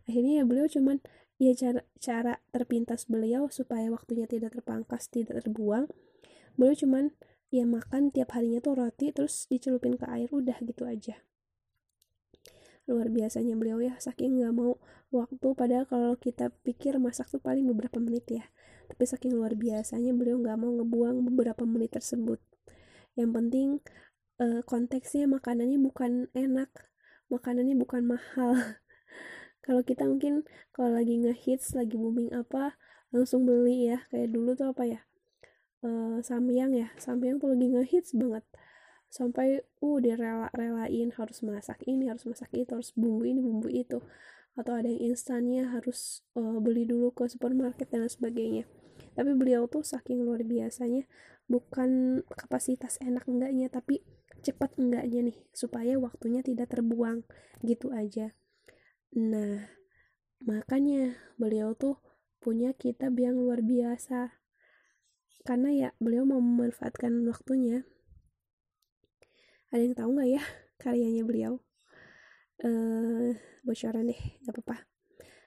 Akhirnya 0.08 0.40
ya 0.40 0.44
beliau 0.48 0.64
cuman 0.64 1.04
ya 1.40 1.56
cara 1.56 1.80
cara 1.96 2.34
terpintas 2.52 3.08
beliau 3.08 3.48
supaya 3.48 3.88
waktunya 3.88 4.28
tidak 4.28 4.52
terpangkas 4.52 5.08
tidak 5.08 5.40
terbuang. 5.40 5.88
Beliau 6.60 6.76
cuman 6.76 7.04
ya 7.48 7.64
makan 7.64 8.12
tiap 8.12 8.36
harinya 8.36 8.60
tuh 8.60 8.76
roti 8.76 9.08
terus 9.10 9.48
dicelupin 9.48 9.96
ke 9.96 10.04
air 10.04 10.28
udah 10.28 10.60
gitu 10.60 10.84
aja. 10.84 11.24
Luar 12.84 13.08
biasanya 13.08 13.56
beliau 13.56 13.80
ya 13.80 13.96
saking 13.96 14.36
nggak 14.36 14.52
mau 14.52 14.76
waktu 15.08 15.48
padahal 15.56 15.88
kalau 15.88 16.12
kita 16.20 16.52
pikir 16.62 17.00
masak 17.00 17.32
tuh 17.32 17.40
paling 17.40 17.64
beberapa 17.64 17.96
menit 17.96 18.28
ya. 18.28 18.44
Tapi 18.92 19.08
saking 19.08 19.32
luar 19.32 19.56
biasanya 19.56 20.12
beliau 20.12 20.36
nggak 20.36 20.58
mau 20.60 20.76
ngebuang 20.76 21.24
beberapa 21.24 21.64
menit 21.64 21.96
tersebut. 21.96 22.38
Yang 23.16 23.30
penting 23.32 23.68
uh, 24.44 24.60
konteksnya 24.68 25.24
makanannya 25.24 25.80
bukan 25.80 26.28
enak 26.36 26.68
makanannya 27.30 27.78
bukan 27.78 28.02
mahal 28.04 28.52
kalau 29.70 29.86
kita 29.86 30.02
mungkin 30.02 30.42
kalau 30.74 30.98
lagi 30.98 31.14
ngehits 31.14 31.78
lagi 31.78 31.94
booming 31.94 32.34
apa 32.34 32.74
langsung 33.14 33.46
beli 33.46 33.86
ya. 33.86 34.02
Kayak 34.10 34.34
dulu 34.34 34.58
tuh 34.58 34.74
apa 34.74 34.82
ya? 34.82 35.00
Uh, 35.86 36.18
samyang 36.26 36.74
ya. 36.74 36.90
Samyang 36.98 37.38
tuh 37.38 37.54
lagi 37.54 37.70
ngehits 37.70 38.18
banget. 38.18 38.42
Sampai 39.06 39.62
uh 39.78 39.98
direla-relain 40.02 41.14
harus 41.14 41.46
masak 41.46 41.86
ini 41.86 42.10
harus 42.10 42.26
masak 42.26 42.50
itu 42.50 42.66
harus 42.74 42.90
bumbu 42.98 43.22
ini 43.22 43.38
bumbu 43.38 43.70
itu. 43.70 44.02
Atau 44.58 44.74
ada 44.74 44.90
yang 44.90 45.14
instannya 45.14 45.70
harus 45.70 46.26
uh, 46.34 46.58
beli 46.58 46.82
dulu 46.82 47.14
ke 47.14 47.30
supermarket 47.30 47.94
dan 47.94 48.10
sebagainya. 48.10 48.66
Tapi 49.14 49.38
beliau 49.38 49.70
tuh 49.70 49.86
saking 49.86 50.26
luar 50.26 50.42
biasanya 50.42 51.06
bukan 51.46 52.22
kapasitas 52.34 52.98
enak 52.98 53.22
enggaknya 53.30 53.70
tapi 53.70 54.02
cepat 54.42 54.74
enggaknya 54.82 55.30
nih 55.30 55.38
supaya 55.54 55.94
waktunya 55.94 56.42
tidak 56.42 56.74
terbuang 56.74 57.22
gitu 57.62 57.90
aja 57.94 58.34
nah 59.16 59.66
makanya 60.40 61.18
beliau 61.36 61.74
tuh 61.74 61.98
punya 62.40 62.72
kitab 62.74 63.16
yang 63.20 63.36
luar 63.36 63.60
biasa. 63.60 64.40
Karena 65.44 65.72
ya 65.72 65.88
beliau 65.96 66.28
mau 66.28 66.40
memanfaatkan 66.40 67.12
waktunya. 67.28 67.84
Ada 69.72 69.82
yang 69.86 69.96
tahu 69.96 70.10
nggak 70.16 70.30
ya 70.30 70.42
karyanya 70.82 71.22
beliau? 71.24 71.60
Eh 72.60 73.34
bocoran 73.64 74.10
deh 74.10 74.20
nggak 74.44 74.54
apa-apa. 74.56 74.76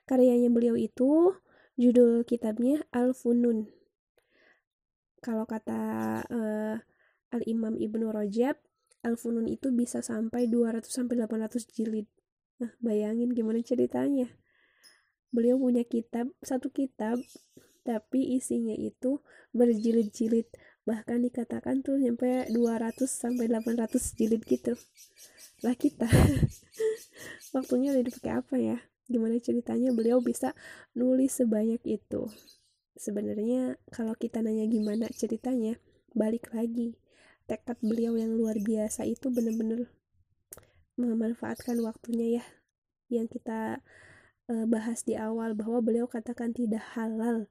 Karyanya 0.04 0.50
beliau 0.52 0.74
itu 0.76 1.32
judul 1.74 2.22
kitabnya 2.22 2.86
Al 2.94 3.14
Funun 3.14 3.66
kalau 5.24 5.48
kata 5.48 5.80
uh, 6.28 6.76
Al 7.32 7.42
Imam 7.48 7.80
Ibnu 7.80 8.12
Rajab 8.12 8.60
Al 9.00 9.16
Funun 9.16 9.48
itu 9.48 9.72
bisa 9.72 10.04
sampai 10.04 10.52
200 10.52 10.84
sampai 10.84 11.16
800 11.24 11.64
jilid 11.72 12.04
nah 12.62 12.72
bayangin 12.78 13.34
gimana 13.34 13.60
ceritanya. 13.60 14.30
Beliau 15.34 15.58
punya 15.58 15.82
kitab 15.82 16.30
satu 16.40 16.70
kitab 16.70 17.18
tapi 17.84 18.40
isinya 18.40 18.72
itu 18.72 19.20
berjilid-jilid. 19.52 20.48
Bahkan 20.88 21.24
dikatakan 21.28 21.84
tuh 21.84 22.00
sampai 22.00 22.48
200 22.48 23.04
sampai 23.04 23.46
800 23.48 24.16
jilid 24.16 24.42
gitu. 24.48 24.72
Lah 25.60 25.76
kita 25.76 26.08
waktunya 27.56 27.92
udah 27.92 28.04
dipakai 28.04 28.32
apa 28.32 28.56
ya? 28.56 28.78
Gimana 29.04 29.36
ceritanya 29.36 29.92
beliau 29.92 30.24
bisa 30.24 30.56
nulis 30.96 31.36
sebanyak 31.36 31.80
itu? 31.84 32.28
Sebenarnya 32.96 33.76
kalau 33.92 34.16
kita 34.16 34.40
nanya 34.40 34.64
gimana 34.64 35.10
ceritanya 35.12 35.76
balik 36.16 36.52
lagi. 36.56 36.96
Tekad 37.44 37.76
beliau 37.84 38.16
yang 38.16 38.32
luar 38.32 38.56
biasa 38.56 39.04
itu 39.04 39.28
bener-bener 39.28 39.92
memanfaatkan 40.94 41.80
waktunya 41.82 42.40
ya 42.40 42.44
yang 43.12 43.26
kita 43.28 43.84
uh, 44.48 44.66
bahas 44.68 45.04
di 45.04 45.14
awal 45.14 45.52
bahwa 45.52 45.80
beliau 45.84 46.06
katakan 46.08 46.52
tidak 46.52 46.82
halal 46.96 47.48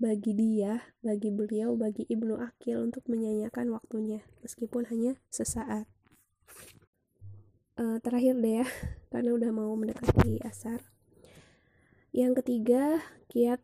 bagi 0.00 0.32
dia, 0.32 0.80
bagi 1.04 1.28
beliau, 1.28 1.76
bagi 1.76 2.08
Ibnu 2.08 2.40
Akil 2.40 2.80
untuk 2.80 3.04
menyanyikan 3.04 3.68
waktunya, 3.68 4.24
meskipun 4.40 4.88
hanya 4.88 5.20
sesaat. 5.28 5.84
Uh, 7.76 8.00
terakhir 8.00 8.40
deh 8.40 8.64
ya, 8.64 8.66
karena 9.12 9.36
udah 9.36 9.50
mau 9.52 9.68
mendekati 9.76 10.40
asar. 10.40 10.80
Yang 12.16 12.42
ketiga, 12.42 13.04
kiat 13.28 13.60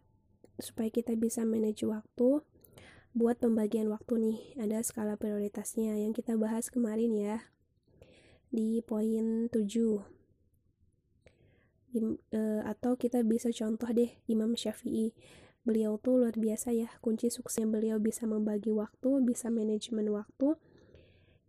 supaya 0.61 0.93
kita 0.93 1.17
bisa 1.17 1.45
manage 1.45 1.85
waktu 1.89 2.45
buat 3.17 3.41
pembagian 3.41 3.89
waktu 3.89 4.21
nih. 4.21 4.39
Ada 4.61 4.85
skala 4.85 5.17
prioritasnya 5.17 5.97
yang 5.97 6.13
kita 6.13 6.37
bahas 6.37 6.69
kemarin 6.69 7.17
ya. 7.17 7.49
Di 8.57 8.81
poin 8.81 9.53
7. 9.53 9.61
Im, 11.93 12.17
uh, 12.33 12.65
atau 12.65 12.97
kita 12.97 13.21
bisa 13.21 13.53
contoh 13.53 13.93
deh 13.93 14.17
Imam 14.33 14.57
Syafi'i 14.57 15.13
beliau 15.67 16.01
tuh 16.01 16.23
luar 16.23 16.33
biasa 16.39 16.73
ya 16.73 16.89
kunci 17.05 17.29
suksesnya 17.29 17.67
beliau 17.67 17.99
bisa 17.99 18.23
membagi 18.25 18.71
waktu 18.71 19.21
bisa 19.27 19.51
manajemen 19.51 20.09
waktu 20.15 20.55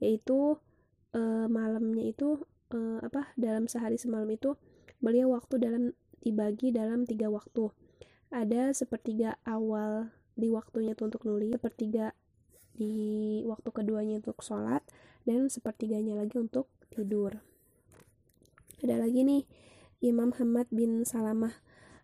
yaitu 0.02 0.58
uh, 1.14 1.46
malamnya 1.48 2.12
itu 2.12 2.42
uh, 2.74 3.00
apa 3.06 3.30
dalam 3.38 3.70
sehari 3.70 3.96
semalam 3.96 4.28
itu 4.34 4.58
beliau 5.00 5.38
waktu 5.38 5.62
dalam 5.62 5.84
dibagi 6.26 6.74
dalam 6.74 7.06
tiga 7.06 7.30
waktu 7.30 7.70
ada 8.34 8.74
sepertiga 8.74 9.38
awal 9.46 10.10
di 10.34 10.50
waktunya 10.50 10.98
tuh 10.98 11.14
untuk 11.14 11.24
nulis 11.24 11.54
sepertiga 11.54 12.18
di 12.74 13.42
waktu 13.46 13.70
keduanya 13.70 14.20
untuk 14.20 14.42
sholat 14.42 14.82
dan 15.30 15.48
sepertiganya 15.48 16.18
lagi 16.18 16.42
untuk 16.42 16.68
tidur. 16.94 17.42
Ada 18.84 19.02
lagi 19.02 19.26
nih 19.26 19.44
Imam 20.06 20.30
Hamad 20.38 20.70
bin 20.70 21.02
Salamah. 21.02 21.58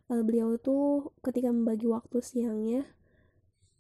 Uh, 0.10 0.26
beliau 0.26 0.58
tuh 0.58 1.14
ketika 1.22 1.54
membagi 1.54 1.86
waktu 1.86 2.20
siangnya 2.20 2.90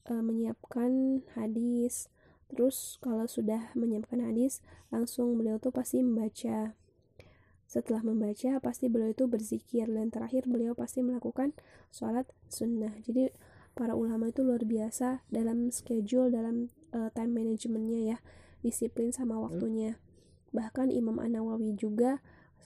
uh, 0.07 0.21
menyiapkan 0.21 1.23
hadis. 1.33 2.13
Terus 2.53 3.01
kalau 3.01 3.25
sudah 3.25 3.73
menyiapkan 3.73 4.21
hadis 4.21 4.61
langsung 4.93 5.33
beliau 5.41 5.57
tuh 5.57 5.73
pasti 5.73 6.05
membaca. 6.05 6.77
Setelah 7.65 8.05
membaca 8.05 8.61
pasti 8.61 8.85
beliau 8.93 9.09
itu 9.11 9.25
berzikir. 9.25 9.89
Dan 9.89 10.13
terakhir 10.13 10.45
beliau 10.45 10.77
pasti 10.77 11.01
melakukan 11.01 11.57
sholat 11.89 12.29
sunnah. 12.45 12.93
Jadi 13.01 13.33
para 13.73 13.97
ulama 13.97 14.29
itu 14.29 14.45
luar 14.45 14.61
biasa 14.61 15.25
dalam 15.33 15.73
schedule 15.73 16.29
dalam 16.29 16.69
uh, 16.93 17.09
time 17.09 17.33
managementnya 17.41 18.15
ya 18.15 18.17
disiplin 18.61 19.09
sama 19.09 19.41
waktunya 19.41 19.97
bahkan 20.53 20.93
Imam 20.93 21.17
An 21.17 21.33
Nawawi 21.33 21.73
juga 21.73 22.21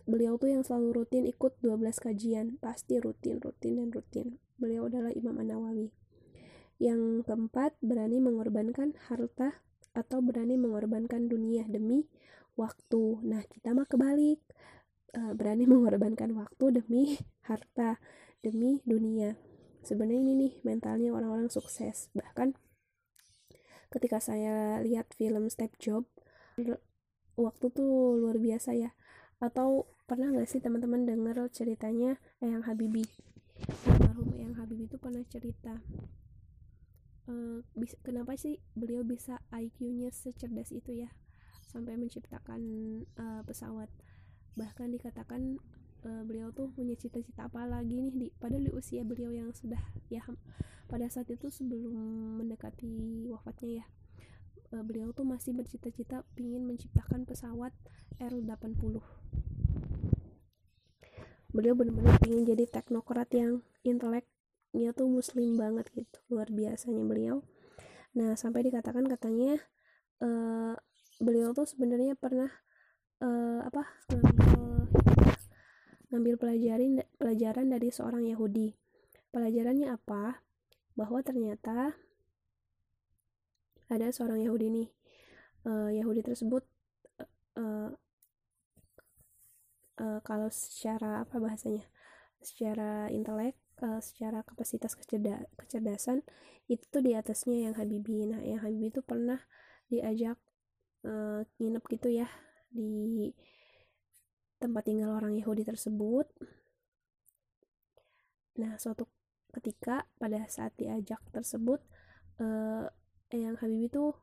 beliau 0.08 0.40
tuh 0.40 0.52
yang 0.52 0.64
selalu 0.64 1.04
rutin 1.04 1.24
ikut 1.28 1.60
12 1.64 1.98
kajian. 1.98 2.60
Pasti 2.60 3.00
rutin 3.00 3.40
rutin 3.40 3.80
dan 3.80 3.90
rutin. 3.92 4.28
Beliau 4.60 4.92
adalah 4.92 5.12
Imam 5.16 5.36
An-Nawawi. 5.38 5.90
Yang 6.78 7.26
keempat 7.26 7.80
berani 7.82 8.22
mengorbankan 8.22 8.94
harta 9.10 9.64
atau 9.98 10.22
berani 10.22 10.56
mengorbankan 10.62 11.26
dunia 11.26 11.66
demi 11.66 12.06
waktu. 12.58 13.22
Nah 13.26 13.42
kita 13.46 13.74
mah 13.74 13.86
kebalik. 13.86 14.42
Uh, 15.16 15.32
berani 15.34 15.66
mengorbankan 15.72 16.36
waktu 16.36 16.84
demi 16.84 17.18
harta 17.48 18.00
demi 18.44 18.84
dunia. 18.84 19.40
Sebenarnya 19.84 20.20
ini 20.20 20.34
nih 20.36 20.54
mentalnya 20.68 21.16
orang-orang 21.16 21.48
sukses. 21.48 22.12
Bahkan 22.12 22.56
ketika 23.88 24.20
saya 24.20 24.84
lihat 24.84 25.16
film 25.16 25.48
Step 25.48 25.80
Job 25.80 26.04
waktu 27.38 27.70
tuh 27.72 28.18
luar 28.18 28.42
biasa 28.42 28.74
ya. 28.74 28.92
Atau 29.38 29.86
pernah 30.10 30.34
nggak 30.34 30.50
sih 30.50 30.60
teman-teman 30.60 31.06
dengar 31.06 31.38
ceritanya 31.54 32.18
Eyang 32.42 32.66
Habibi? 32.66 33.06
Almarhum 33.86 34.34
Eyang 34.34 34.58
Habibi 34.58 34.90
itu 34.90 34.98
pernah 34.98 35.22
cerita 35.30 35.78
bis, 37.76 37.94
kenapa 38.02 38.34
sih 38.40 38.58
beliau 38.74 39.04
bisa 39.04 39.44
IQ-nya 39.52 40.10
secerdas 40.10 40.72
itu 40.72 41.06
ya? 41.06 41.10
Sampai 41.68 42.00
menciptakan 42.00 42.62
uh, 43.20 43.42
pesawat. 43.44 43.92
Bahkan 44.56 44.96
dikatakan 44.96 45.62
uh, 46.08 46.24
beliau 46.24 46.50
tuh 46.56 46.72
punya 46.74 46.96
cita-cita 46.96 47.52
apa 47.52 47.68
lagi 47.68 48.00
nih 48.00 48.14
di 48.16 48.28
pada 48.40 48.58
di 48.58 48.72
usia 48.74 49.04
beliau 49.04 49.30
yang 49.30 49.52
sudah 49.54 49.80
ya 50.08 50.24
pada 50.88 51.12
saat 51.12 51.28
itu 51.28 51.52
sebelum 51.52 52.40
mendekati 52.40 53.28
wafatnya 53.28 53.84
ya 53.84 53.86
uh, 54.74 54.84
beliau 54.84 55.12
tuh 55.16 55.24
masih 55.24 55.54
bercita-cita 55.56 56.24
ingin 56.40 56.66
menciptakan 56.68 57.24
pesawat 57.24 57.72
R80 58.18 59.04
beliau 61.58 61.74
benar-benar 61.74 62.22
ingin 62.28 62.44
jadi 62.54 62.70
teknokrat 62.70 63.34
yang 63.34 63.66
inteleknya 63.82 64.94
tuh 64.94 65.08
muslim 65.08 65.56
banget 65.58 65.90
gitu 65.96 66.20
luar 66.30 66.52
biasanya 66.52 67.02
beliau. 67.02 67.42
Nah 68.14 68.38
sampai 68.38 68.68
dikatakan 68.68 69.08
katanya 69.08 69.58
uh, 70.22 70.78
beliau 71.18 71.56
tuh 71.58 71.66
sebenarnya 71.66 72.14
pernah 72.14 72.52
uh, 73.26 73.66
apa 73.66 73.90
ngambil 74.14 75.34
ngambil 76.08 76.36
pelajaran 76.40 77.02
pelajaran 77.18 77.66
dari 77.72 77.90
seorang 77.90 78.24
Yahudi. 78.30 78.78
Pelajarannya 79.34 79.92
apa? 79.92 80.46
Bahwa 80.94 81.26
ternyata 81.26 81.98
ada 83.88 84.12
seorang 84.12 84.44
Yahudi 84.44 84.68
nih. 84.72 84.90
Uh, 85.68 85.92
Yahudi 85.92 86.24
tersebut 86.24 86.64
uh, 87.60 87.92
uh, 90.00 90.20
kalau 90.24 90.48
secara 90.48 91.28
apa 91.28 91.36
bahasanya 91.42 91.84
secara 92.40 93.12
intelek 93.12 93.58
uh, 93.84 94.00
secara 94.00 94.46
kapasitas 94.46 94.96
kecerda 94.96 95.44
kecerdasan 95.58 96.24
itu 96.72 96.84
tuh 96.88 97.04
di 97.04 97.18
atasnya 97.18 97.68
yang 97.68 97.76
Habibi. 97.76 98.28
Nah 98.30 98.42
yang 98.44 98.64
Habibi 98.64 98.94
itu 98.94 99.02
pernah 99.04 99.42
diajak 99.92 100.38
uh, 101.04 101.44
nginep 101.60 101.84
gitu 101.98 102.10
ya 102.12 102.28
di 102.72 103.32
tempat 104.58 104.84
tinggal 104.86 105.16
orang 105.16 105.36
Yahudi 105.36 105.64
tersebut. 105.66 106.28
Nah 108.58 108.76
suatu 108.78 109.08
ketika 109.54 110.06
pada 110.22 110.46
saat 110.50 110.76
diajak 110.78 111.22
tersebut 111.34 111.82
yang 113.36 113.60
Habibi 113.60 113.92
tuh 113.92 114.16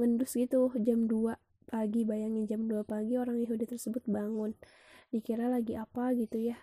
ngendus 0.00 0.32
gitu 0.32 0.72
jam 0.80 1.04
2 1.04 1.36
pagi 1.68 2.08
bayangin 2.08 2.48
jam 2.48 2.64
2 2.64 2.82
pagi 2.88 3.20
orang 3.20 3.36
Yahudi 3.40 3.68
tersebut 3.68 4.04
bangun. 4.08 4.56
Dikira 5.12 5.50
lagi 5.50 5.76
apa 5.76 6.16
gitu 6.16 6.40
ya. 6.40 6.56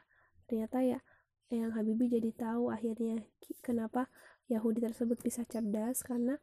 Ternyata 0.49 0.81
ya 0.81 0.99
yang 1.53 1.71
Habibi 1.71 2.11
jadi 2.11 2.31
tahu 2.35 2.73
akhirnya 2.73 3.23
kenapa 3.63 4.11
Yahudi 4.51 4.83
tersebut 4.83 5.19
bisa 5.23 5.47
cerdas 5.47 6.03
karena 6.03 6.39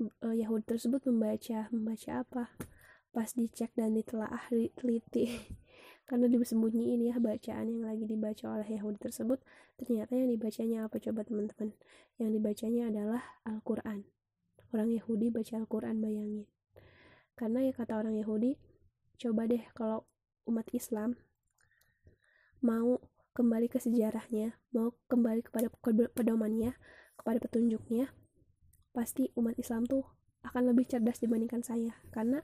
uh, 0.00 0.34
Yahudi 0.34 0.76
tersebut 0.76 1.04
membaca 1.08 1.72
membaca 1.72 2.10
apa 2.20 2.44
pas 3.12 3.28
dicek 3.36 3.70
dan 3.76 3.92
ditelaah 3.92 4.48
teliti. 4.76 5.28
Karena 6.08 6.28
disembunyiin 6.28 7.08
ya 7.08 7.16
bacaan 7.22 7.68
yang 7.68 7.84
lagi 7.86 8.04
dibaca 8.04 8.58
oleh 8.58 8.68
Yahudi 8.68 8.98
tersebut. 9.00 9.38
Ternyata 9.78 10.18
yang 10.18 10.28
dibacanya 10.32 10.78
apa 10.88 10.98
coba 10.98 11.24
teman-teman? 11.24 11.72
Yang 12.18 12.30
dibacanya 12.40 12.82
adalah 12.90 13.22
Al-Quran. 13.46 14.04
Orang 14.72 14.88
Yahudi 14.92 15.28
baca 15.28 15.54
Al-Quran 15.60 16.00
bayangin. 16.00 16.44
Karena 17.36 17.64
ya 17.64 17.72
kata 17.72 17.96
orang 17.96 18.16
Yahudi 18.18 18.56
coba 19.20 19.46
deh 19.46 19.62
kalau 19.76 20.08
umat 20.50 20.66
Islam 20.74 21.14
mau 22.58 22.98
kembali 23.32 23.70
ke 23.70 23.78
sejarahnya 23.78 24.58
mau 24.74 24.92
kembali 25.06 25.46
kepada 25.46 25.70
pedomannya 26.10 26.74
kepada 27.14 27.38
petunjuknya 27.38 28.10
pasti 28.90 29.30
umat 29.38 29.54
Islam 29.56 29.86
tuh 29.86 30.04
akan 30.42 30.74
lebih 30.74 30.90
cerdas 30.90 31.22
dibandingkan 31.22 31.62
saya. 31.62 31.94
Karena 32.10 32.42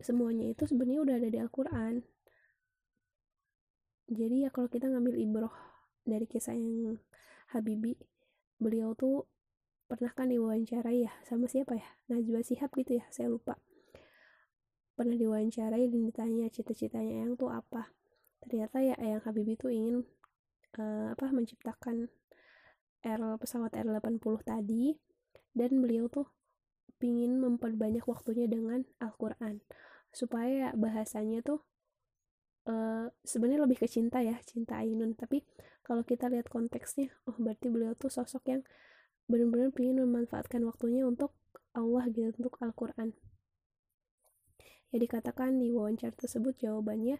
semuanya 0.00 0.44
itu 0.44 0.68
sebenarnya 0.68 1.00
udah 1.04 1.14
ada 1.16 1.28
di 1.32 1.38
Al-Quran. 1.40 2.04
Jadi 4.04 4.44
ya 4.44 4.52
kalau 4.52 4.68
kita 4.68 4.92
ngambil 4.92 5.16
ibroh 5.16 5.54
dari 6.04 6.28
kisah 6.28 6.52
yang 6.52 7.00
Habibi 7.56 7.96
beliau 8.60 8.92
tuh 8.92 9.24
pernah 9.88 10.12
kan 10.12 10.28
diwawancarai 10.28 11.08
ya 11.08 11.12
sama 11.24 11.48
siapa 11.48 11.80
ya? 11.80 11.88
Najwa 12.12 12.44
Sihab 12.44 12.68
gitu 12.76 13.00
ya 13.00 13.04
saya 13.08 13.32
lupa. 13.32 13.56
Pernah 14.94 15.16
diwawancarai 15.16 15.88
dan 15.88 16.00
ditanya 16.04 16.46
cita-citanya 16.52 17.24
yang 17.24 17.40
tuh 17.40 17.48
apa. 17.48 17.88
Ternyata 18.44 18.84
ya 18.84 18.94
yang 19.00 19.24
Habibie 19.24 19.56
tuh 19.56 19.72
ingin 19.72 20.04
uh, 20.76 21.16
apa 21.16 21.32
menciptakan 21.32 22.12
R 23.04 23.20
pesawat 23.40 23.72
R80 23.72 24.20
tadi. 24.44 24.92
Dan 25.54 25.80
beliau 25.80 26.12
tuh 26.12 26.28
ingin 27.02 27.40
memperbanyak 27.40 28.04
waktunya 28.06 28.46
dengan 28.46 28.86
Al-Quran. 29.00 29.64
Supaya 30.14 30.70
bahasanya 30.76 31.42
tuh 31.42 31.64
uh, 32.68 33.10
sebenarnya 33.24 33.64
lebih 33.64 33.80
ke 33.80 33.88
cinta 33.88 34.20
ya 34.20 34.38
cinta 34.44 34.78
Ainun. 34.80 35.16
Tapi 35.16 35.42
kalau 35.84 36.02
kita 36.06 36.30
lihat 36.32 36.48
konteksnya 36.48 37.12
oh 37.28 37.36
berarti 37.36 37.68
beliau 37.68 37.92
tuh 37.96 38.08
sosok 38.08 38.44
yang 38.48 38.62
benar-benar 39.28 39.72
ingin 39.80 40.04
memanfaatkan 40.04 40.60
waktunya 40.68 41.04
untuk 41.08 41.32
Allah 41.74 42.06
gitu 42.12 42.30
untuk 42.38 42.56
Al-Quran. 42.60 43.16
Ya 44.94 44.96
dikatakan 45.02 45.58
di 45.58 45.74
wawancara 45.74 46.14
tersebut 46.14 46.54
jawabannya 46.62 47.18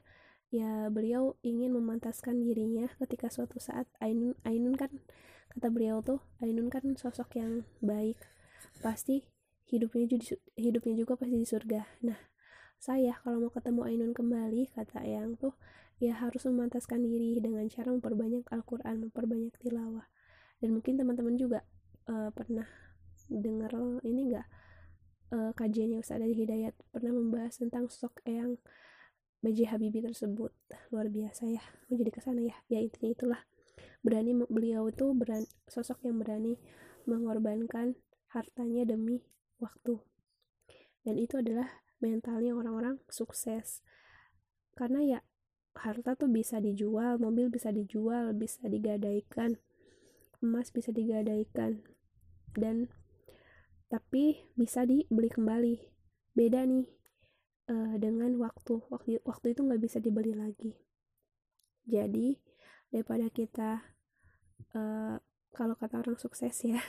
ya 0.54 0.86
beliau 0.86 1.34
ingin 1.42 1.74
memantaskan 1.74 2.38
dirinya 2.38 2.86
ketika 3.02 3.26
suatu 3.26 3.58
saat 3.58 3.90
Ainun 3.98 4.38
Ainun 4.46 4.78
kan 4.78 4.92
kata 5.50 5.66
beliau 5.74 5.98
tuh 5.98 6.22
Ainun 6.38 6.70
kan 6.70 6.86
sosok 6.94 7.34
yang 7.34 7.66
baik. 7.82 8.20
Pasti 8.78 9.26
hidupnya 9.68 10.04
juga 10.08 10.36
hidupnya 10.56 10.94
juga 10.96 11.12
pasti 11.16 11.36
di 11.36 11.48
surga. 11.48 11.80
Nah 12.04 12.18
saya 12.76 13.16
kalau 13.24 13.48
mau 13.48 13.52
ketemu 13.52 13.80
Ainun 13.88 14.12
kembali 14.12 14.76
kata 14.76 15.00
Ayang 15.00 15.40
tuh 15.40 15.56
ya 16.02 16.18
harus 16.18 16.44
memantaskan 16.44 17.00
diri 17.00 17.38
dengan 17.40 17.64
cara 17.70 17.94
memperbanyak 17.94 18.44
Al-Quran 18.50 19.08
memperbanyak 19.08 19.54
tilawah. 19.62 20.04
Dan 20.60 20.76
mungkin 20.76 21.00
teman-teman 21.00 21.36
juga 21.40 21.64
uh, 22.08 22.28
pernah 22.34 22.66
dengar 23.30 23.72
ini 24.04 24.32
enggak 24.32 24.46
uh, 25.32 25.52
kajiannya 25.56 26.02
Ustaz 26.02 26.20
dari 26.20 26.34
Hidayat 26.36 26.74
pernah 26.92 27.14
membahas 27.14 27.56
tentang 27.56 27.88
sosok 27.88 28.20
yang 28.28 28.60
B.J. 29.44 29.72
Habibie 29.76 30.00
tersebut. 30.00 30.52
Luar 30.92 31.08
biasa 31.12 31.48
ya 31.48 31.60
mau 31.88 31.96
jadi 31.96 32.10
ke 32.12 32.20
sana 32.20 32.40
ya. 32.40 32.56
Ya 32.68 32.80
intinya 32.80 33.12
itulah. 33.12 33.40
Berani 34.04 34.36
beliau 34.48 34.88
itu 34.92 35.12
berani, 35.16 35.48
sosok 35.68 36.04
yang 36.04 36.20
berani 36.20 36.60
mengorbankan 37.08 37.96
hartanya 38.32 38.88
demi 38.88 39.20
waktu. 39.60 40.00
Dan 41.04 41.20
itu 41.20 41.38
adalah 41.38 41.84
mentalnya 42.00 42.56
orang-orang 42.56 43.00
sukses. 43.08 43.84
Karena 44.74 45.00
ya 45.04 45.20
harta 45.74 46.14
tuh 46.14 46.30
bisa 46.30 46.62
dijual 46.62 47.18
mobil 47.18 47.50
bisa 47.50 47.74
dijual 47.74 48.30
bisa 48.30 48.62
digadaikan 48.70 49.58
emas 50.38 50.70
bisa 50.70 50.94
digadaikan 50.94 51.82
dan 52.54 52.86
tapi 53.90 54.42
bisa 54.58 54.82
dibeli 54.82 55.30
kembali. 55.30 55.76
Beda 56.34 56.66
nih 56.66 56.88
uh, 57.70 57.94
dengan 58.00 58.34
waktu. 58.42 58.82
Waktu 58.90 59.22
waktu 59.22 59.54
itu 59.54 59.60
nggak 59.62 59.82
bisa 59.82 59.98
dibeli 60.02 60.34
lagi. 60.34 60.74
Jadi 61.86 62.34
daripada 62.90 63.30
kita 63.30 63.86
uh, 64.74 65.16
kalau 65.54 65.74
kata 65.78 66.02
orang 66.02 66.18
sukses 66.18 66.54
ya 66.64 66.80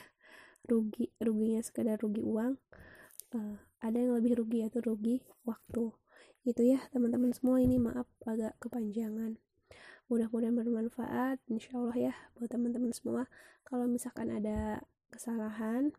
rugi 0.66 1.14
ruginya 1.22 1.62
sekedar 1.62 2.02
rugi 2.02 2.22
uang 2.26 2.58
uh, 3.38 3.56
ada 3.82 3.98
yang 3.98 4.18
lebih 4.18 4.42
rugi 4.42 4.66
yaitu 4.66 4.82
rugi 4.82 5.22
waktu. 5.46 5.94
Itu 6.46 6.62
ya 6.62 6.82
teman-teman 6.94 7.34
semua 7.34 7.62
ini 7.62 7.78
maaf 7.78 8.06
agak 8.26 8.58
kepanjangan. 8.62 9.38
Mudah-mudahan 10.10 10.54
bermanfaat 10.54 11.42
insya 11.50 11.78
Allah 11.82 11.98
ya 11.98 12.14
buat 12.38 12.50
teman-teman 12.50 12.94
semua. 12.94 13.26
Kalau 13.66 13.90
misalkan 13.90 14.30
ada 14.30 14.86
kesalahan 15.10 15.94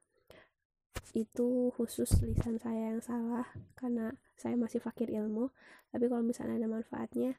itu 1.16 1.72
khusus 1.74 2.12
lisan 2.22 2.60
saya 2.60 2.94
yang 2.94 3.02
salah 3.02 3.48
karena 3.74 4.14
saya 4.38 4.54
masih 4.54 4.78
fakir 4.78 5.10
ilmu. 5.10 5.50
Tapi 5.90 6.06
kalau 6.06 6.22
misalnya 6.22 6.62
ada 6.62 6.68
manfaatnya 6.70 7.38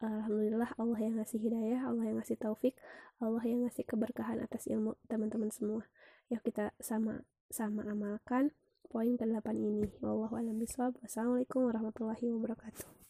Alhamdulillah 0.00 0.72
Allah 0.80 0.96
yang 0.96 1.20
ngasih 1.20 1.36
hidayah 1.44 1.84
Allah 1.84 2.08
yang 2.08 2.16
ngasih 2.16 2.40
taufik 2.40 2.72
Allah 3.20 3.44
yang 3.44 3.68
ngasih 3.68 3.84
keberkahan 3.84 4.40
atas 4.40 4.64
ilmu 4.64 4.96
teman-teman 5.12 5.52
semua 5.52 5.84
ya 6.30 6.38
kita 6.38 6.70
sama 6.78 7.26
sama 7.50 7.82
amalkan 7.90 8.54
poin 8.86 9.18
ke-8 9.18 9.50
ini. 9.58 9.90
Wallahualam 9.98 10.56
bisawab 10.56 10.96
Wassalamualaikum 11.02 11.66
warahmatullahi 11.66 12.30
wabarakatuh 12.30 13.09